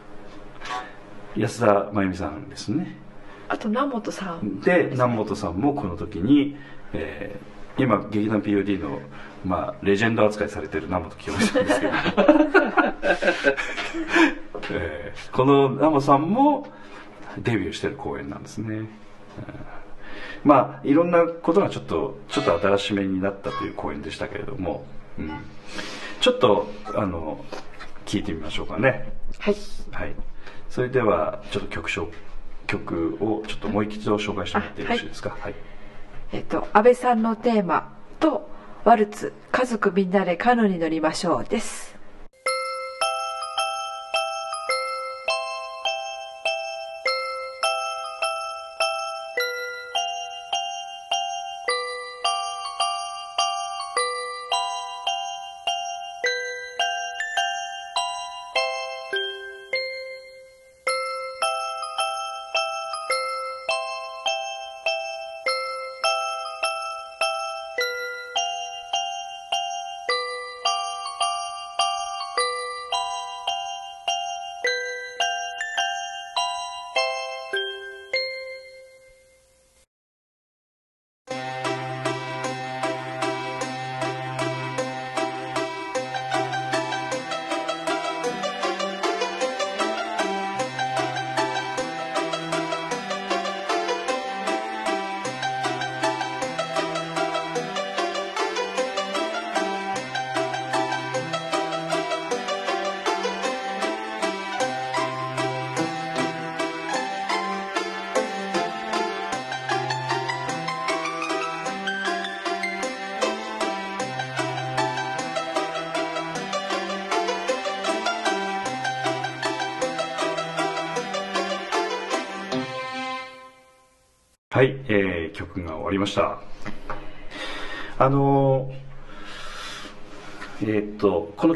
[1.37, 2.97] 安田真由美さんですね
[3.51, 4.61] あと南本さん。
[4.61, 6.55] で南本さんもこの時に、
[6.93, 8.99] えー今劇団 POD の、
[9.45, 11.93] まあ、レジェンド扱いされてる南本清美さんですけど、
[14.71, 16.67] えーこの南本さんも
[17.37, 18.89] デビューしてる公演なんですね、うん
[20.43, 24.85] まあいろんなことがちょっとちょっと新しめになったという公演でしたけれども、
[25.17, 25.31] うん、
[26.19, 27.43] ちょっとあの
[28.05, 29.13] 聞いてみましょうかね。
[29.39, 29.55] はい。
[29.91, 30.15] はい、
[30.69, 32.07] それではちょっと曲紹
[32.71, 35.35] 曲をちょっともう一度紹介してもらってよろしいですか？
[35.37, 35.55] はい、
[36.31, 38.49] えっと安倍さんのテーマと
[38.85, 41.97] ワルツ家族みんなでカヌーに乗りましょうです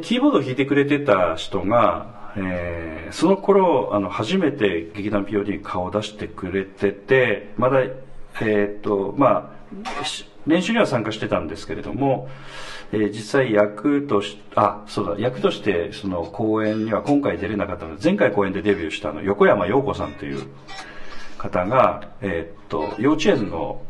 [0.06, 9.74] キーボードを弾いてくれてた人が、えーその頃あの初めて劇団 POD に顔を出してくれててまだえーっとまあ
[10.48, 12.28] 練習には参加してたんですけれども、
[12.91, 20.48] えー実際役としあそうだ役としてその公演には今回出れなかったので前回公演でデビューしたの横山陽子さんという
[21.38, 23.82] 方が、えーっと幼稚園の、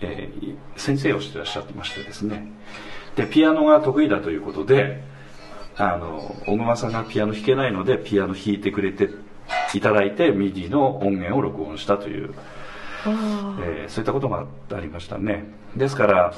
[0.00, 2.46] えー先生をしてらっしゃってましてですね。
[3.16, 5.02] でピアノが得意だということで
[5.78, 9.10] あの小熊さんがピアノ弾けないのでピアノ弾いてくれて
[9.74, 12.34] いただいて MIDI の音源を録音したという、
[13.60, 15.44] えーそういったことがありましたね。
[15.76, 16.34] ですから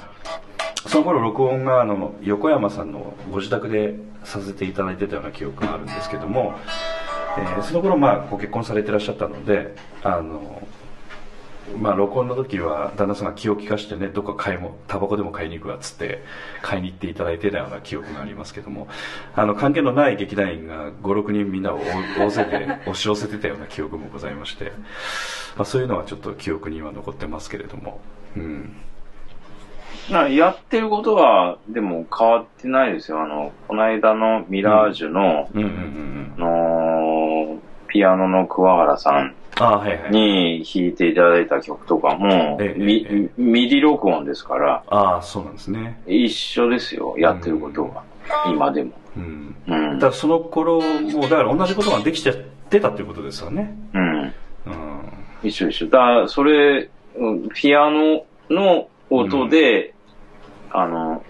[0.87, 6.55] その頃録音があの横山さんのご自宅でさせていただいてたような記憶があるんですけども、
[7.38, 10.62] えーその頃まあご結婚されてらっしゃったのであの
[11.78, 16.22] まあ録音の時は旦那さんが気を利かしてねどっか買いもタバコでも買いに行くわっつって
[16.62, 18.88] 買いに行っていただいてたような記憶がありますけども
[19.34, 24.72] あの関係のない劇団員が56人みんなを大大勢で 押し寄せてたような記憶もございまして、
[25.57, 28.01] まあ、そういうのはちょっと記憶には残ってますけれども
[28.36, 28.76] うん。
[30.11, 33.20] なやってることは、でも変わってないですよ。
[33.22, 35.49] あの、この間のミラージュの、
[36.36, 39.34] のーピアノの桑原さん
[40.11, 46.00] に弾いていただいた曲とかも、ええ MIDI 録音ですから、ああそうなんですね。
[46.06, 48.02] 一緒ですよ、やってることは。
[48.46, 48.92] 今でも。
[49.16, 49.54] うん。
[49.66, 49.98] うん。
[49.98, 50.00] だ。
[50.00, 52.36] からその頃もだから同じことができちゃっ
[52.68, 53.76] てたっていうことですよね。
[53.94, 54.22] うん。
[54.22, 54.32] うん。
[55.42, 55.86] 一緒一緒。
[55.86, 59.94] だから、それ、うんピアノの音で、
[60.70, 61.24] あの、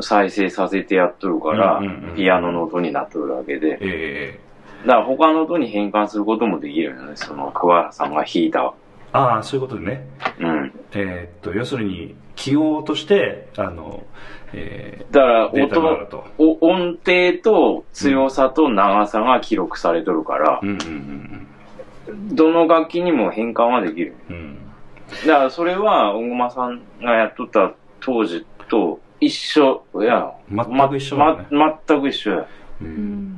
[0.00, 4.40] 再生させてやっとるから、うんうんうんピアノの音になっとるわけで、ええ
[4.86, 7.12] だから他の音に変換することもできるよね。
[7.14, 8.74] その、桑原さんが弾いた。
[9.12, 10.08] ああそういうことでね
[10.40, 10.72] うん。
[10.92, 14.02] えーっと要するに記号としてあの、
[14.52, 16.00] えだから、音
[16.60, 24.16] 音程と強さと長さが記録されとるからー、うんうんどの楽器にも変換はできる。
[24.28, 24.58] うんうん
[25.26, 29.84] だから、それは、小熊さんがやっとった当時と一緒。
[29.96, 32.46] いや、全く一緒だねま全く一緒や。
[32.80, 33.33] うん。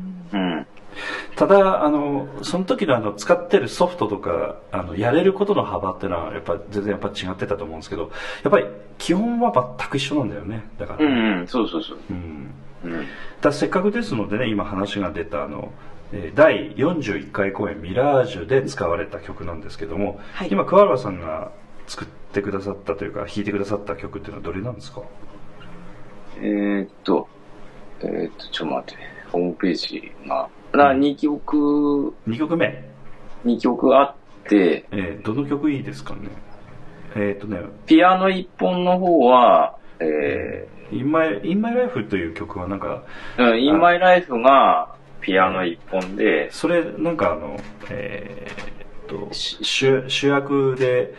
[1.36, 8.10] ただあのその時のあの使ってるソフトとかあのやれることの幅っていうのはやっぱ全然やっぱ違ってたと思うんですけど
[8.42, 8.66] やっぱり
[8.96, 10.64] 基本は全く一緒なんだよね。
[10.78, 10.98] だから。
[11.00, 11.98] ね、うんうん、そうそうそう。
[12.10, 12.50] うん。
[12.84, 13.06] うん。
[13.42, 15.72] だせっかくですのでね今話が出たあの
[16.12, 20.48] えー第41回公演「ミラージュ」で使われた曲なんですけども、はい。
[20.50, 21.50] 今桑原さんが
[21.86, 25.02] 作ってくださったというか弾いてくださった曲っていうのはどれなんですか？
[26.40, 27.28] えーっと、
[28.00, 32.84] えーっと、ちょっと待って、ホームページが、な、2曲、2曲目、
[33.44, 34.14] 2曲あっ
[34.48, 36.28] て、えーどの曲いいですかね？
[37.16, 37.60] えっ、とね。
[37.86, 47.56] ピアノ1本の方は、え「In My, In My Life」という曲はなんかー、うん、In My Life がピアノ1本で、それなんかあの
[47.90, 51.14] えーっとし主主役で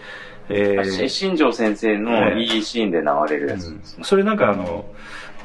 [0.49, 3.05] えーし新庄先生のいいシーンで流
[3.35, 3.67] れるやつ。
[3.69, 3.81] うん。
[4.03, 4.85] それなんかあの、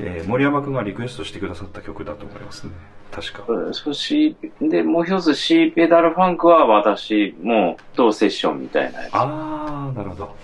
[0.00, 2.72] えー森山君がリクエストしてくださった曲だと思いますね
[3.12, 9.14] 確かうんそし、で、もう一つ C ペダルファンクは私もとセッションみたいなやつ。
[9.14, 10.34] ああなるほど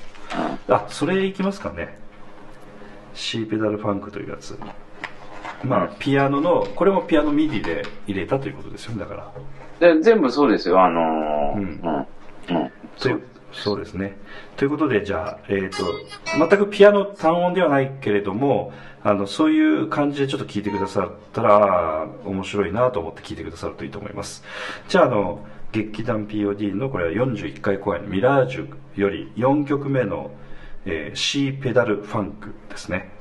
[0.69, 1.99] あそれいきますかね
[3.15, 4.59] C ペダルファンクというやつ
[5.65, 11.81] まあうんピアノのこれもピアノミディで入れたということですよねだからで全部そうですよ、あのーうん
[12.51, 12.57] うん。
[12.57, 12.73] うん。
[12.99, 14.17] というそうですね。
[14.57, 15.85] ということで、じゃあ、えっ、と、
[16.37, 18.73] 全くピアノ単音ではないけれども、
[19.05, 24.43] あの、そういう感じでちょっと聞いてくださったら、面白いなと思って聞いてくださるといいと思います。
[24.89, 30.31] じゃあ、あの、劇団 POD のこれは41回公演、ミラージュより4曲目の、
[30.87, 33.11] えー C ペダルファンクですね。「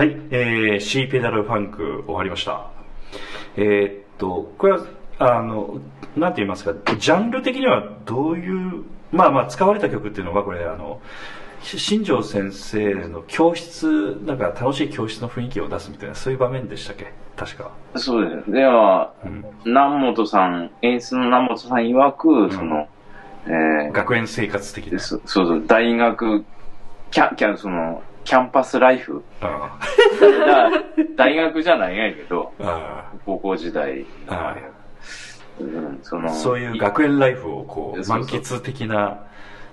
[0.00, 2.70] はい、えー、C ペダルファンク終わりました。
[3.54, 4.86] えーっと、これは、
[5.18, 5.78] あの、
[6.16, 8.82] なんて言いますか、ジャンル的にはどういう、
[9.12, 11.02] まあまあ使われた曲っていうのは、これ、あの、
[11.60, 17.12] し新庄先生の教室、なんか楽しい教室の雰囲気を出すみたいな、そういう場面でしたっけ？
[17.36, 17.70] 確か。
[17.96, 18.50] そうです。
[18.52, 22.88] では、うん南本さん、演出の南本さん曰く、んその、
[23.46, 25.20] え学園生活的ー、です。
[25.26, 26.42] そそうそう、大学、
[27.10, 29.24] キャ、キャ、その、キャンパスライフ。
[31.16, 34.06] 大学じゃないんやけど、あ高校時代。
[34.28, 34.54] あ
[35.58, 39.24] うん、そのあそういう学園ライフをこう、満喫的な、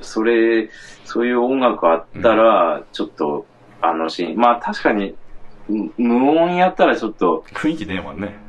[0.02, 0.72] それ、
[1.06, 3.46] そういう音楽あったら、ちょっと、
[3.80, 5.14] あのシーン、まあ確かに、
[5.68, 8.40] む無音やったらちょっと、雰囲気ねえもんね。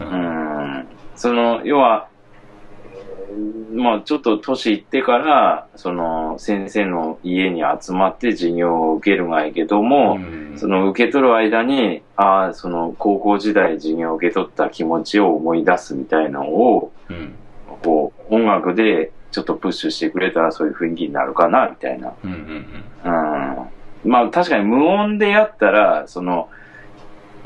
[0.00, 0.06] うう。
[0.06, 2.08] ん、その、要は、
[3.72, 17.34] まあちょっと年いってから、その、先生の家に集まって授業を受けるがいいけども、うんその受け取る間に、ああ、その高校時代授業を受け取った気持ちを思い出すみたいなのを、うん。
[17.82, 22.12] こう、音楽でちょっとプッシュしてくれたらそういう雰囲気になるかな、みたいな。
[22.24, 22.66] うん。
[24.04, 26.48] まあ確かに無音でやったら、その、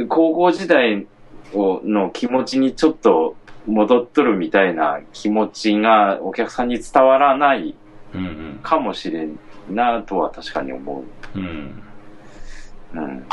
[0.08, 1.06] 高校時代
[1.52, 3.36] をの気持ちにちょっと
[3.66, 7.74] 戻っとるみたいな気持ちがお客さんに伝わらない。
[8.62, 9.38] かもしれん
[9.70, 11.04] なとは確かに思
[11.34, 11.38] う。
[11.38, 11.82] うん。
[12.94, 13.24] うん。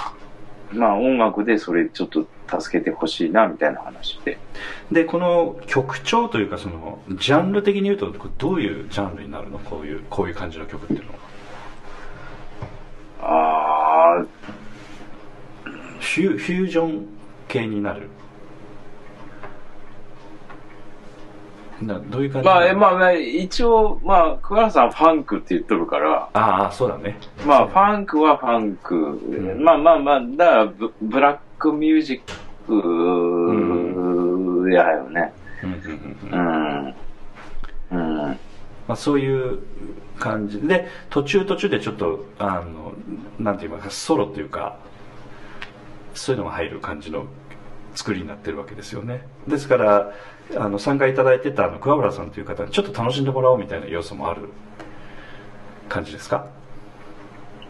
[0.72, 2.28] まあ音楽でそれちょっと
[2.60, 4.38] 助けてほしいなみたいな話で。
[4.92, 9.60] で、この曲調というか、その、ジャンル的に言うと、どういうジャンルになるの？
[9.60, 11.20] こういう、こういう感じの曲っていうのは。
[13.22, 14.26] ああ、
[16.00, 17.06] フュージョン
[17.48, 18.10] 系になる？
[21.82, 22.48] などういう感じ？
[22.48, 27.18] まあ、まあまあ、一応、まあ、桑原さんファンクって言っとるから、ああ、そうだね。
[27.46, 28.96] まあ、ファンクはファンク。
[28.96, 32.22] んまあまあまあ、だからブ、ブラックミュージッ
[34.64, 35.34] クやよね。
[35.64, 35.74] うん
[36.32, 36.96] うん
[37.92, 38.38] うん。
[38.88, 39.60] まあ、そういう
[40.18, 42.94] 感じで、途中途中でちょっと、あの、
[43.40, 44.78] なんて言いますか、ソロというか、
[46.14, 47.26] そういうのが入る感じの
[47.96, 49.28] 作りになってるわけですよね。
[49.48, 50.14] ですから、
[50.58, 54.50] あの、参加いただいてた、あの、桑原さんという方にちょっと楽しんでもらおうみたいな要素もある
[55.88, 56.48] 感じですか？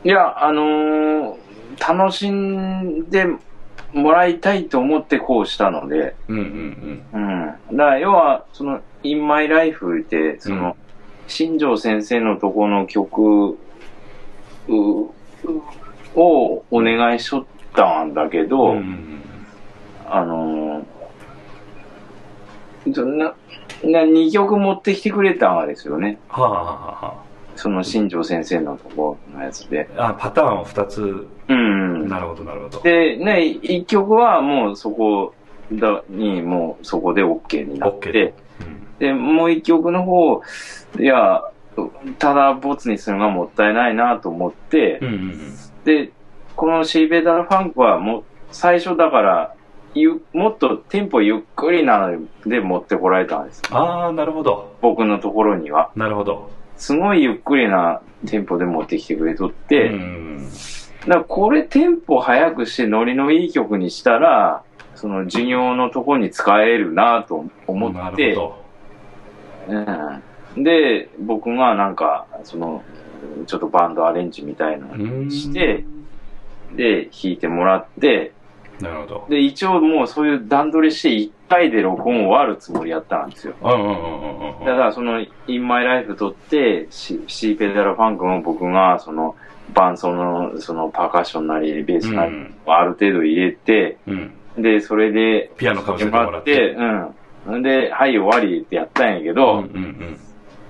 [0.04, 1.36] いや、あのー
[1.80, 3.26] 楽しんで
[3.94, 7.78] もらいたいと思ってこうしたので、うんうんうん。
[7.78, 10.74] だから、要は、その、In My Life で、その、うん
[11.32, 13.56] 新庄先生のとこの曲う
[14.68, 15.12] う
[16.16, 18.78] をお願いしとったんだけうど、ん。
[18.78, 19.22] うんうん
[20.10, 20.84] あのー
[22.94, 23.34] そんな、
[23.84, 26.20] な2曲持ってきてくれたんですよね。
[26.30, 29.90] はあ、はあはあはその新庄先生のとこのやつで。
[29.98, 31.28] あ、あ、パターンを2つ。
[31.50, 32.08] うん。
[32.08, 32.82] なるほど、なるほど。
[32.82, 35.34] で、ね、1曲はもうそこ
[35.74, 40.42] だに、もうそこで OK になっ OK て、うんで、もう一曲の方、
[41.00, 41.44] いや、
[42.18, 45.58] ただボツにするのがもったいないなと思って、うんうんうん。
[45.86, 46.12] で、
[46.56, 49.56] このシーベーダーファンクはもう最初だから、
[49.96, 53.62] ゆもっとテンポゆっくりなので持ってこられたんです。
[53.72, 54.76] ああ、なるほど。
[54.82, 55.92] 僕のところには。
[55.96, 56.52] なるほど。
[56.78, 60.44] すごいゆっくりなテンポで持ってきてくれとっうて、ん。
[60.44, 64.64] だからこれテンポ速くしてノリのいい曲にしたら、
[64.96, 68.66] その授業のとこに使えるなと思なってる、ほ
[69.68, 69.74] う
[70.60, 72.84] んで、僕がなんか、その、
[73.46, 75.30] ちょっとバンドアレンジみたいなのん。
[75.30, 75.86] して、
[76.76, 78.34] で、弾いてもらって、
[78.82, 79.26] なるほど。
[79.30, 83.54] で、一応もうそういう段取りして1回で録音終わるつもりやったんですよ。
[83.62, 84.66] うんうんうんうんうん。
[84.66, 89.36] だからその、In My Life 撮って、シシーペダルファンクも僕が、その、
[89.74, 94.34] 伴奏の、その、パーカッションなり、ベースなりうん、ある程度入れて、うん。
[94.58, 96.44] で、それで、ピアノかぶせてももらっ。
[96.44, 96.76] てて、
[97.46, 97.62] うん。
[97.62, 100.20] で、はい、終わりってやったんやけうんど、うんうん。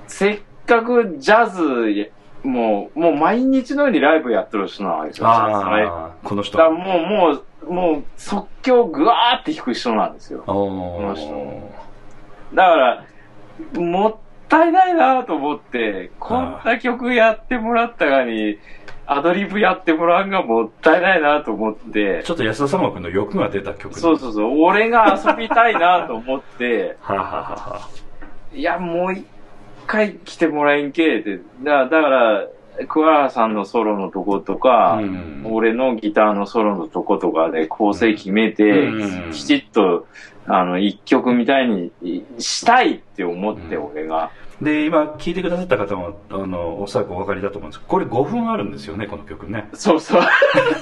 [0.08, 2.06] せっかくジャズや、
[2.44, 5.28] もう、もう毎日のようにライブやってる人なわけですよ。
[5.28, 6.58] ああ、この人。
[6.58, 10.44] だもう、もう、もう、即興ぐわーって弾く人なんですよ。
[10.48, 11.62] おのー
[12.54, 13.06] だから、
[13.80, 14.16] もっ
[14.48, 18.58] たいないなと思って、こんな曲やってもらったがに、
[19.06, 27.90] アドリブやってもらうんがもったいないなと思って、ちょっと安田三国の欲が出た曲そうそうそう、俺が遊びたいなと思って、 はあ、はあはあは。
[28.54, 29.26] いや、もう一
[29.88, 31.40] 回来てもらえんけって。
[31.64, 32.48] だだから、
[32.88, 40.08] 桑原さんのソロのとことか、うん俺のギターのソロのとことかで構成決めて、うんきちっと、
[40.46, 41.92] あの、一曲みたいに
[42.38, 44.32] したいって思って、うん俺が。
[44.62, 49.70] で、今聞いてくださった方も、あの、おそらくお分かりだと思うんですけど、これ5分あるんですよね、この曲ね。
[49.74, 50.22] そうそう。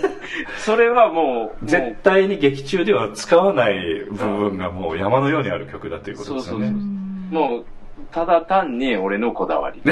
[0.57, 6.67] それはもう、絶も対に劇中では使わない部分がもう山のようにある曲だということですよね。
[6.67, 7.65] そうそううもう、
[8.11, 9.81] ただ単に俺のこだわり。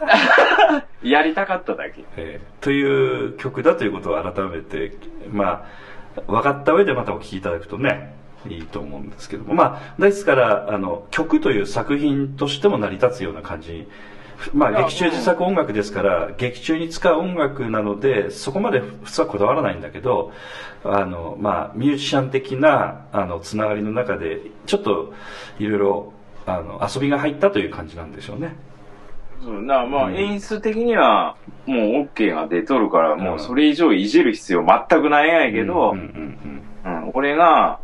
[1.02, 2.04] やりたかっただけ。
[2.16, 4.92] えーという曲だということを改めて、
[5.30, 5.64] ま
[6.16, 8.14] あ、分かった上でまたお聴きいただくとね、
[8.48, 13.88] いいと思うんですけども、まあ、ですから、あの、曲という作品としても成り立つような感じに
[14.52, 20.32] まあ、劇中自作音楽ですから、劇中に使う音楽なので、そこまで普通はこだわらないんだけど、
[20.84, 25.12] あの、まあ、ミュージシャン的な、あの、つながりの中で、ちょっと、
[25.58, 26.12] いろいろ、
[26.46, 28.54] あの、遊びが入ったという感じなんでしょうね。
[29.42, 31.36] そうだからまあうん演出的には
[31.66, 31.78] もう
[32.14, 35.94] OK が出とるから、んもうそれ以上いじる必要全くないんやけど、
[37.12, 37.80] 俺が、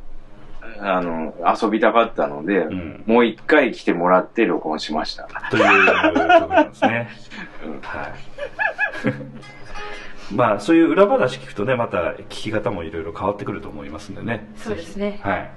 [0.81, 2.73] あの、遊びたかったので、うん。
[2.73, 3.05] うん。
[3.07, 5.29] もう一回来てもらって録音しました。
[5.51, 7.09] という曲なんですね。
[7.83, 8.13] はい。
[10.35, 14.49] まあ、そういう裏話聞くとね、また聞き方もいろいろ変わってくると思いますんでね。
[14.57, 15.51] そうですねはい。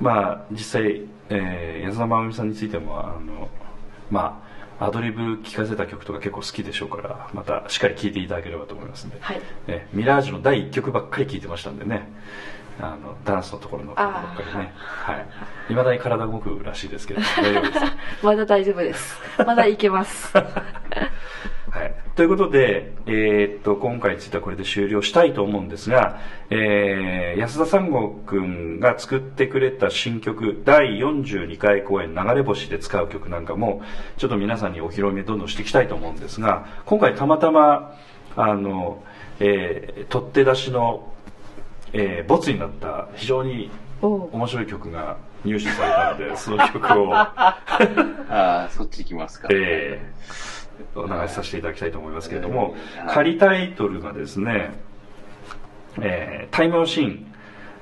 [0.00, 3.48] まあ、実際、えー、安田真美さんについても、あの、
[4.14, 4.40] ま
[4.78, 9.18] あ、アドリブ聞かせた曲とか結構好きでしょうから、またしっかり聴いていただければと思いますんで。
[9.20, 12.08] はいえミラージュの第1曲ばっかり聴いてましたんでね。
[12.80, 14.72] あの、ダンスのところの曲ばっかりね。
[14.76, 15.26] はい。
[15.68, 17.80] 未だに体動くらしいですけど、 大丈夫です。
[18.22, 20.42] まだ大丈夫ですまだいけます は
[21.84, 21.94] い。
[22.14, 26.20] ということで、えーっと、今回についてはこれで終了したいと思うんですが、
[26.50, 33.82] えー、安田三郷くんが作ってくれた新曲、第42回公演流れ星で使う曲なんかも、
[34.18, 37.96] ちょっと皆さんにお披露目どんどんしていきたいと思うんですが、今回たまたま、
[38.36, 39.02] あの、
[39.40, 41.13] えー、取って出しの、
[41.96, 43.70] えー、ボツになった非常に
[44.02, 47.56] 面白い曲が入手されたので、 その曲を、 あ
[48.30, 49.48] あ、そっち行きますか。
[49.50, 50.54] えー
[50.96, 54.72] お流しさせていただきたいと思いますけれども、えー仮タイトルがですね、
[56.00, 57.26] えータイムマシーン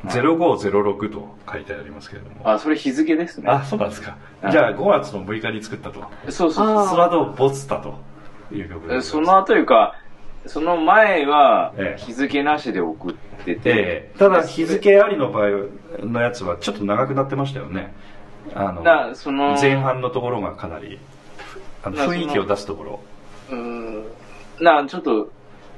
[0.04, 2.36] 0506と書いてありますけれども。
[2.44, 3.48] あ、それ日付ですね。
[3.48, 4.16] あ、そうなんですか。
[4.42, 6.02] はいじゃあ5月の6日に作ったと。
[6.28, 7.94] そうそうあーその後、ボツったと
[8.52, 9.02] いう曲でそう。
[9.02, 9.10] す。
[9.10, 9.94] その後いうか、
[10.46, 13.14] その前はええ日付なしで送っ
[13.44, 15.50] てて、ええただ日付ありの場合
[16.00, 17.92] のやつはちょっと長くなってましたよね。
[18.54, 20.98] あの、だその前半のところがかなり、
[21.82, 23.00] あの雰囲気を出すところ。
[23.50, 24.04] うーん
[24.60, 25.30] な、ちょっと、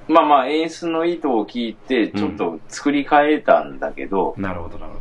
[0.09, 4.99] まあまあ演出の意図を聞いて、ちょっと作り変えたんだけど、なるほど、なるほ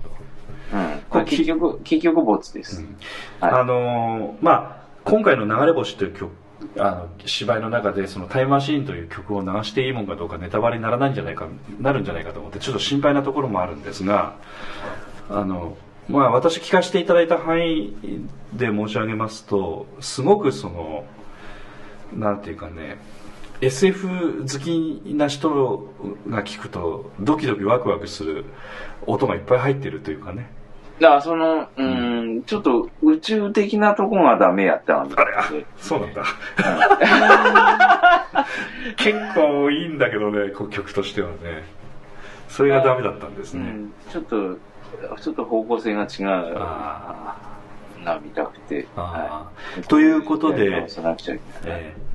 [0.78, 0.78] ど。
[0.78, 1.02] うん。
[1.10, 2.82] これ結局、結局ボツです。
[2.82, 2.96] うん
[3.40, 6.32] はいあのーまあ、今回の流れ星という曲、
[6.78, 11.48] あの、芝居の中で、そのタイムマシーンという曲を流していいもんかどうかネタバレにならないんじゃないか、
[11.80, 14.36] なるんじゃないかと思って、ちょっと心配なところもあるんですが、
[15.30, 15.78] あの、
[16.10, 17.96] まあ、私聞かせていただいた範囲
[18.54, 21.06] で申し上げますと、すごくその、
[22.14, 22.98] なんていうかね、
[23.62, 25.90] SF 好きな人
[26.28, 28.46] が聞くと、ドキドキワクワクする
[29.06, 30.50] 音がいっぱい入ってるというかね。
[31.00, 35.44] だからその、うーん、ちょっと宇宙的なとこがダメやったんだあれあ
[35.78, 36.24] そうなんだ。
[38.98, 41.64] 結構いいんだけどね、曲としてはね。
[42.48, 43.62] それがダメだったんですね。
[43.62, 44.58] うん、ちょっと、
[45.20, 47.36] ちょっと方向性が違うあ
[48.04, 48.88] な、見たくて。
[48.96, 50.88] あはいということで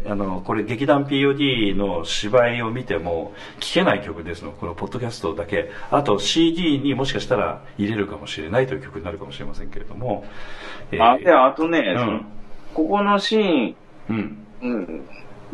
[0.07, 4.53] あの、これ劇団 POD の芝居を見ても聴けない曲ですの。
[4.53, 5.71] このポッドキャストだけ。
[5.91, 10.25] あと CD にもしかしたら入れるかもしれないという曲になるかもしれませんけれども。
[10.93, 12.27] えーあ、で、あとね、うん
[12.75, 13.77] ここのシーン、
[14.11, 14.47] うん。
[14.63, 15.09] うん、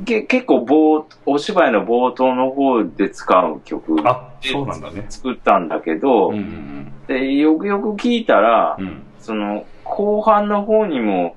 [0.04, 5.06] け結構冒、お芝居の冒頭の方で使う曲あ、そうなんだね。
[5.08, 8.86] 作ったんだけど、うんうんで、よくよく聞いたら、うん。
[8.86, 9.02] うん。
[9.20, 11.36] その、後半の方にも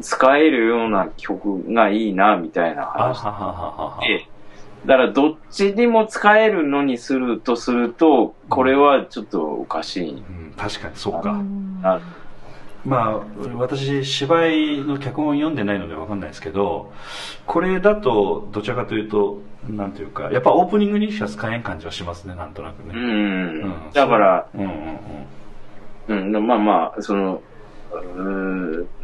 [0.00, 3.22] 使えるような曲がいいな、みたいな話。
[4.06, 4.26] で、
[4.86, 11.40] だからどっちにも使えるのにするとすると、これはちょっとおかしいうん、確かにそううか。
[12.84, 13.20] まあ、
[13.56, 16.92] 私、芝居の脚本を読んでないのでわかんないですけど、
[17.44, 22.94] これだと、どちらかというと、なんていうか、やっぱオープニングにしか使えん感じはしますね、なんとなくうね。
[22.94, 22.96] ん。
[22.96, 24.62] うんだから、うん
[26.08, 27.42] うんうん、まあまあ、その、
[27.90, 27.94] う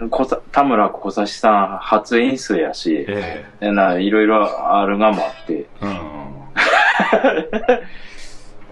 [0.01, 0.11] ーん。
[0.11, 5.91] 小さ田村小指さん初演出やし、えな、いろいろあるがもあって、えうん。
[5.91, 5.97] うん。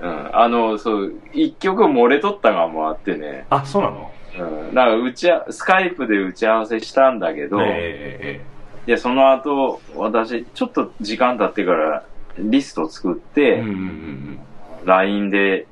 [0.00, 4.10] うん、あの、そう、一曲漏れとったがもあってね、あ、そうなの？
[4.34, 4.42] う
[4.72, 8.52] ん、だから打ちあ、スカイプで打ち合わせしたんだけど、えええ
[8.86, 12.04] で、その後、私、ちょっと時間経ってから
[12.36, 14.40] リスト作って、うんうん、
[14.84, 15.68] LINE で、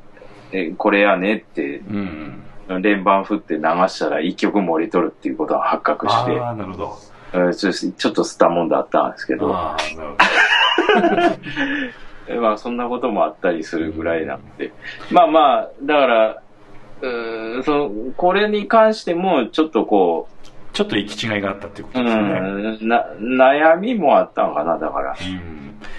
[0.52, 2.02] え、これやねって、うんうん。
[2.02, 2.49] うん。
[2.78, 6.86] 連番振って流したら一曲漏れとるっていうことが発覚して、ああ、なるほど。
[6.86, 12.34] うんちょっと吸ったもんだったんですけど、ああ、なるほど。
[12.34, 14.72] え まあそんなこともあったりするぐらいなんで、
[15.12, 16.42] まあまあ、だから、
[17.02, 20.28] うーんその、これに関しても、ちょっとこ
[20.72, 22.86] ちょっと行き違いがあったっていうこう、うとですね。
[22.86, 25.16] ん、な、悩みもあったのかな、だから。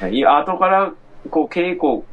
[0.01, 0.27] うん。
[0.27, 0.91] 後から、
[1.29, 2.03] こう、稽古、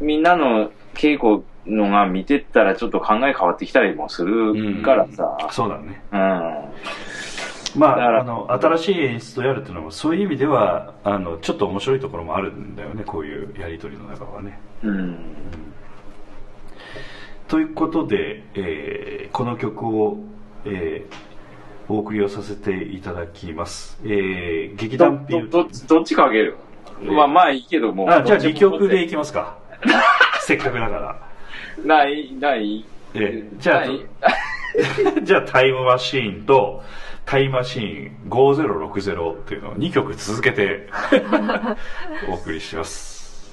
[0.00, 6.02] みんなの稽古のが見てったら、ちょっと考え変わってきたりもするからさ、そうだね。
[6.12, 6.20] うん。
[7.80, 14.60] まあ、あの、新しい演出をやるっていうのも、そういう意味では、あの、ちょっと面白いところもあるんだよね、こういうやりとりの中はね。
[14.82, 15.16] うん。
[17.48, 20.18] ということで、えーこの曲を、
[20.64, 21.14] えー
[21.86, 23.98] お送りをさせていただきます。
[24.04, 26.56] えー劇ど、団ピュど、どっち、どっちかける
[27.02, 28.08] えーまあまあいいけども。
[28.10, 29.58] あ、じゃあどっちも2曲でいきますか。
[30.40, 31.23] せっかくだから。
[31.84, 32.84] ない、ない？
[33.14, 34.00] えーじゃあない、
[35.22, 36.82] じゃあ タイムマシーンと
[37.24, 40.88] タイムマシーン5060っていうのを2曲続けて
[42.28, 43.52] お送りします。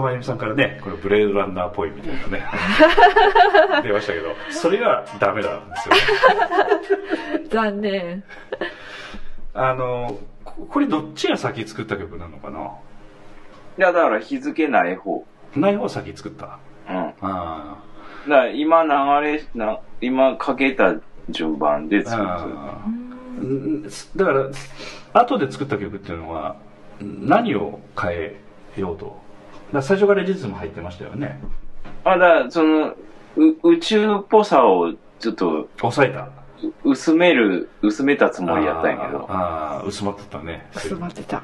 [0.00, 2.44] 真由美さんからね、これブレードランナーっぽいみたいなね、
[3.82, 6.00] 出ましたけど、それがダメなんですよね。
[7.50, 8.22] 残念。
[9.54, 12.60] あの、ここれどっちが先作った曲なのかな？
[13.78, 15.24] いや、だから日付ない方。
[15.56, 16.58] ない方先作った？
[16.88, 16.94] うん。
[16.96, 17.76] だかあ
[18.28, 20.94] ら今流れ、な今かけた
[21.30, 22.28] 順番でー作る。
[22.28, 22.88] あー。
[23.40, 23.82] ん
[24.16, 24.46] だから、
[25.22, 26.56] 後で作った曲っていうのは、
[27.00, 28.40] 何を変え
[28.76, 29.20] ようと。
[29.72, 31.40] だ最初からリズム入ってましたよね。
[32.04, 32.94] あ、だから、その、
[33.36, 36.28] う宇宙っぽさをちょっと抑えた。
[36.84, 39.26] う薄める、薄めたつもりやったんやけど。
[39.28, 40.66] あーあー、薄まってたね。
[40.74, 41.42] 薄まってた。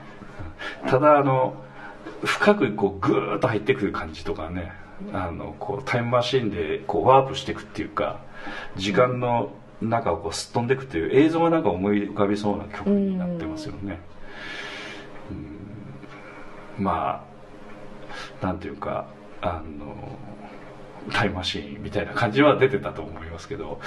[0.88, 1.54] ただあの
[2.24, 4.72] 深くこうグーッと入ってくる感じとかね
[5.12, 8.20] あのこうタイムマシンでこうワープしていくっていうか
[8.76, 9.50] 時間の
[9.82, 14.00] 中をこうすっ飛んでいくという映像がなんか思い浮かびそうな曲になってますよね、
[15.30, 17.35] うんまあ
[18.42, 19.06] なんていうか
[19.40, 20.18] あの
[21.12, 23.80] タイムマシーンみたいな感じは出てたと思いますけど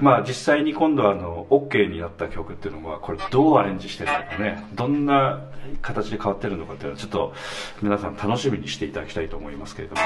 [0.00, 5.40] まあ実際に今度はあの OK になった曲っていうのはこれどうアレンジしてるのかねどんな
[5.82, 7.34] 形で変わってるのかっていうのはちょっと
[7.82, 10.02] 皆さん楽しみにしていただきたいと思いますけれども、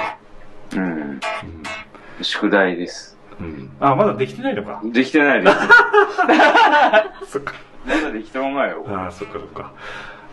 [0.75, 1.21] うん。
[2.23, 3.17] 宿題です。
[3.41, 5.57] うんうん、あまだできてないのかできてないです。
[7.33, 7.55] そっか
[7.85, 8.85] まだできたままよ。
[8.89, 9.73] ああそっかそっか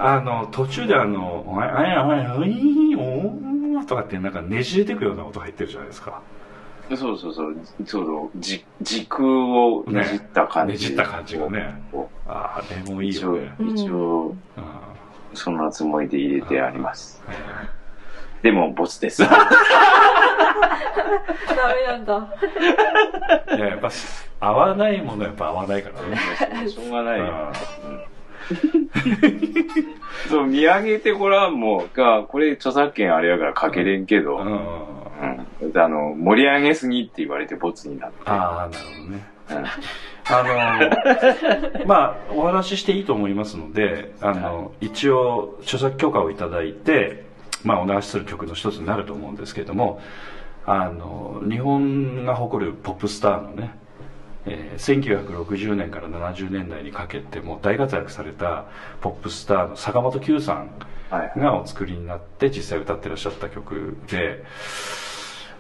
[0.04, 6.22] あの途中であの「おいあやあやおいおー」とかってなんかねじれてくような音入ってるじゃないですか
[6.96, 7.56] そうそうそう。
[7.86, 10.74] ちょうど、じ、時空をねじった感じ。
[10.74, 14.62] ねじった感じがねこあああれもいい一応よね、一応、あ
[15.34, 17.24] そんなつもりで入れてあります。
[18.42, 19.22] でも、ボツです。
[19.22, 19.36] ダメ
[21.88, 22.28] なんだ。
[23.56, 23.90] いややっぱ
[24.42, 26.18] 合わないものはやっぱ合わないからね
[26.70, 27.22] しょうがない
[30.30, 35.68] そう、見上げてごらんもう、が、これ著作権あれやから書けれんけど、あうん。
[35.70, 35.82] うん。
[35.82, 38.18] あの、盛り上げすぎって言われてボツになって。
[38.26, 39.26] ああなるほどね。
[39.52, 39.66] うん。
[40.30, 40.44] あ
[41.80, 47.26] の まあお話ししていいと思いますのであの一応著作許可をいただいて、
[47.64, 50.00] まあ、お流しする曲の一つになると思うんですけれども
[50.66, 53.72] あの日本が誇るポップスターのね、
[54.46, 58.66] えー1960年から70年代にかけてもう大活躍された
[59.02, 60.70] ポップスターの坂本九さん
[61.10, 61.40] はい。
[61.40, 64.44] がお作りになって実際歌ってらっしゃった曲で、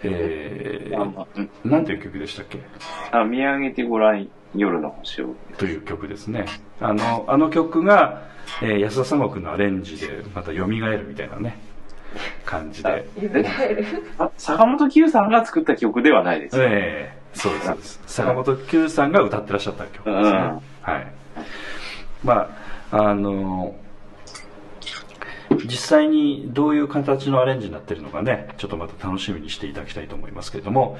[0.03, 0.91] え
[1.65, 2.59] なんていう曲でしたっけ？
[3.11, 5.35] あ見上げてごらん、夜の星を。
[5.57, 6.45] という曲ですね
[6.79, 8.23] あのあの曲が、
[8.61, 11.59] えー安田三国のアレンジでまた蘇るみたいなね
[12.45, 13.05] 感じで
[14.17, 16.55] あ、坂本九さんが作った曲ではないです。
[16.59, 17.99] ええそうですそうです。
[18.05, 20.31] 坂本九さんが歌ってらっしゃった曲ですね、うん。
[20.31, 20.61] は
[20.99, 21.13] い。
[22.23, 22.49] ま
[22.91, 23.75] ああの
[25.65, 30.97] 実際にどういう形のアレンジになってるのかねちょっとまた楽しみにしていただきたいと思いますけれども、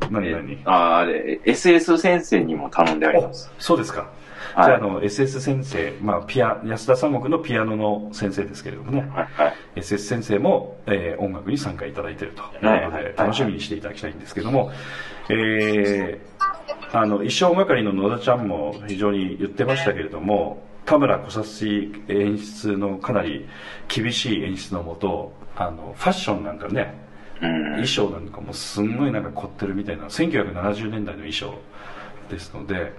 [0.00, 0.62] ー、何何？
[0.64, 3.52] ああれ、SS 先生にも頼んでありおます。
[3.60, 4.10] そうですか、
[4.56, 4.66] はい。
[4.66, 9.80] じゃああの SS 先生、まあ、ピア安田三国のピアノの先生ですけれどもね、はい、はい。
[9.80, 14.72] SS 先生も、えー音楽に参加いただいているということで、楽しみにしていただきたいんですけども、
[15.28, 16.36] えー
[16.92, 23.46] あの衣装係の野田ちゃんも非常に言ってましたけれども田村小指演出のかなり
[23.88, 26.94] 厳しい演出のもとあのファッションなんかね
[27.42, 27.64] うん。
[27.72, 31.54] 衣装なんかもすんごいなんか凝ってるみたいな1970年代の衣装
[32.30, 32.94] ですので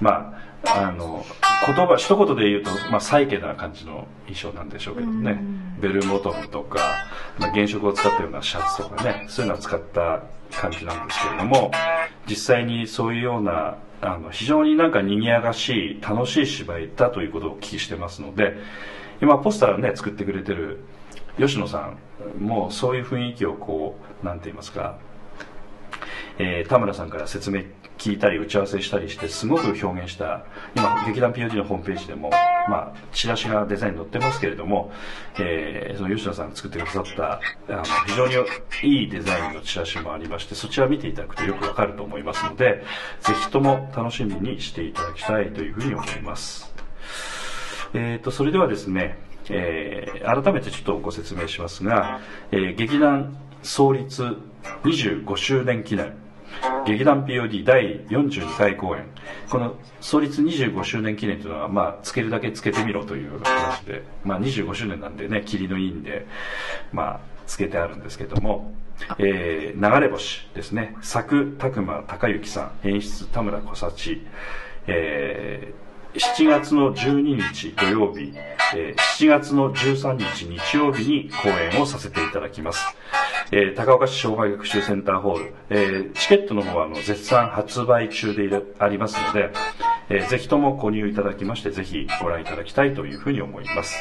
[0.00, 0.32] ま
[0.66, 1.24] ああの
[1.66, 5.38] 言葉一言で言うと、まあ、サイケな感じの衣装なんでしょうけどね
[5.80, 6.80] ベルボトムとか、
[7.38, 10.22] まあ、原色を使ったようなシャツとかねそういうのを使った
[10.52, 11.70] 感じなんですけれども
[12.26, 18.56] 実際にそういうようなあの非常になんか賑やかしい楽しい芝居だということをお聞きしてますので
[19.22, 20.80] 今ポスターね作ってくれてる
[21.38, 21.92] 吉野さ
[22.38, 24.98] んもそういう雰囲気をこう何て言いますか
[26.38, 27.62] えー田村さんから説明
[27.98, 32.30] 聞いたり打ち合わせしたりしてすごく表現した今劇団 POD のホームページでも、
[32.68, 34.92] まあ、チラシがデザイン載ってますけれども、
[35.38, 38.34] えーその吉野さんが作ってくださったあの非常に
[38.82, 42.82] いいデザインのチラシもありましてそちら見ていただくとよくわかると思いますので
[43.20, 46.74] ぜひとも楽しみにしていただきたいというふうに思います。
[47.94, 49.18] えー、とそれではですね、
[49.50, 52.20] えー改めてちょっとご説明しますが、
[52.50, 54.36] えー劇団創立
[54.82, 56.23] 25周年記念
[56.86, 59.04] 劇団 POD 第42回公演。
[59.48, 66.26] この創立25周年記念というのは、まあ、つけるだけつけてみろという話で、まあ、25周年なんでね霧のいいんで、
[66.92, 68.74] まあ、つけてあるんですけども、
[69.18, 70.96] えー流れ星ですね。
[71.02, 74.22] 作拓磨孝之さん演出田村小幸
[74.86, 75.84] えー
[76.14, 78.32] 7月の12日土曜日、
[78.76, 82.96] えー7月の13日日曜日に講演をさせていただきます。
[83.50, 88.48] えー高岡市障害学習センターホール、えーチケットの方はあの絶賛発売中で
[88.78, 89.50] ありますので、
[90.08, 93.96] えーぜひとも購入いただきまして、ぜひご覧いただきたいというふうに思います。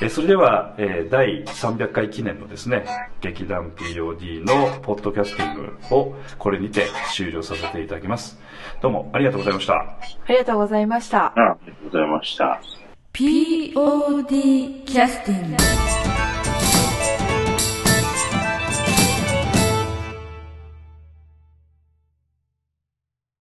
[0.00, 2.84] えーそれでは、えー第300回記念のですね、
[3.20, 8.38] 劇団 POD のポッドキャスティングをこれにて終了させていただきます。
[8.82, 9.74] どうもありがとうございました。
[9.74, 9.96] あ
[10.28, 11.26] りがとうございました。
[11.26, 12.60] あありがとうございました。
[13.12, 15.56] POD キャスティング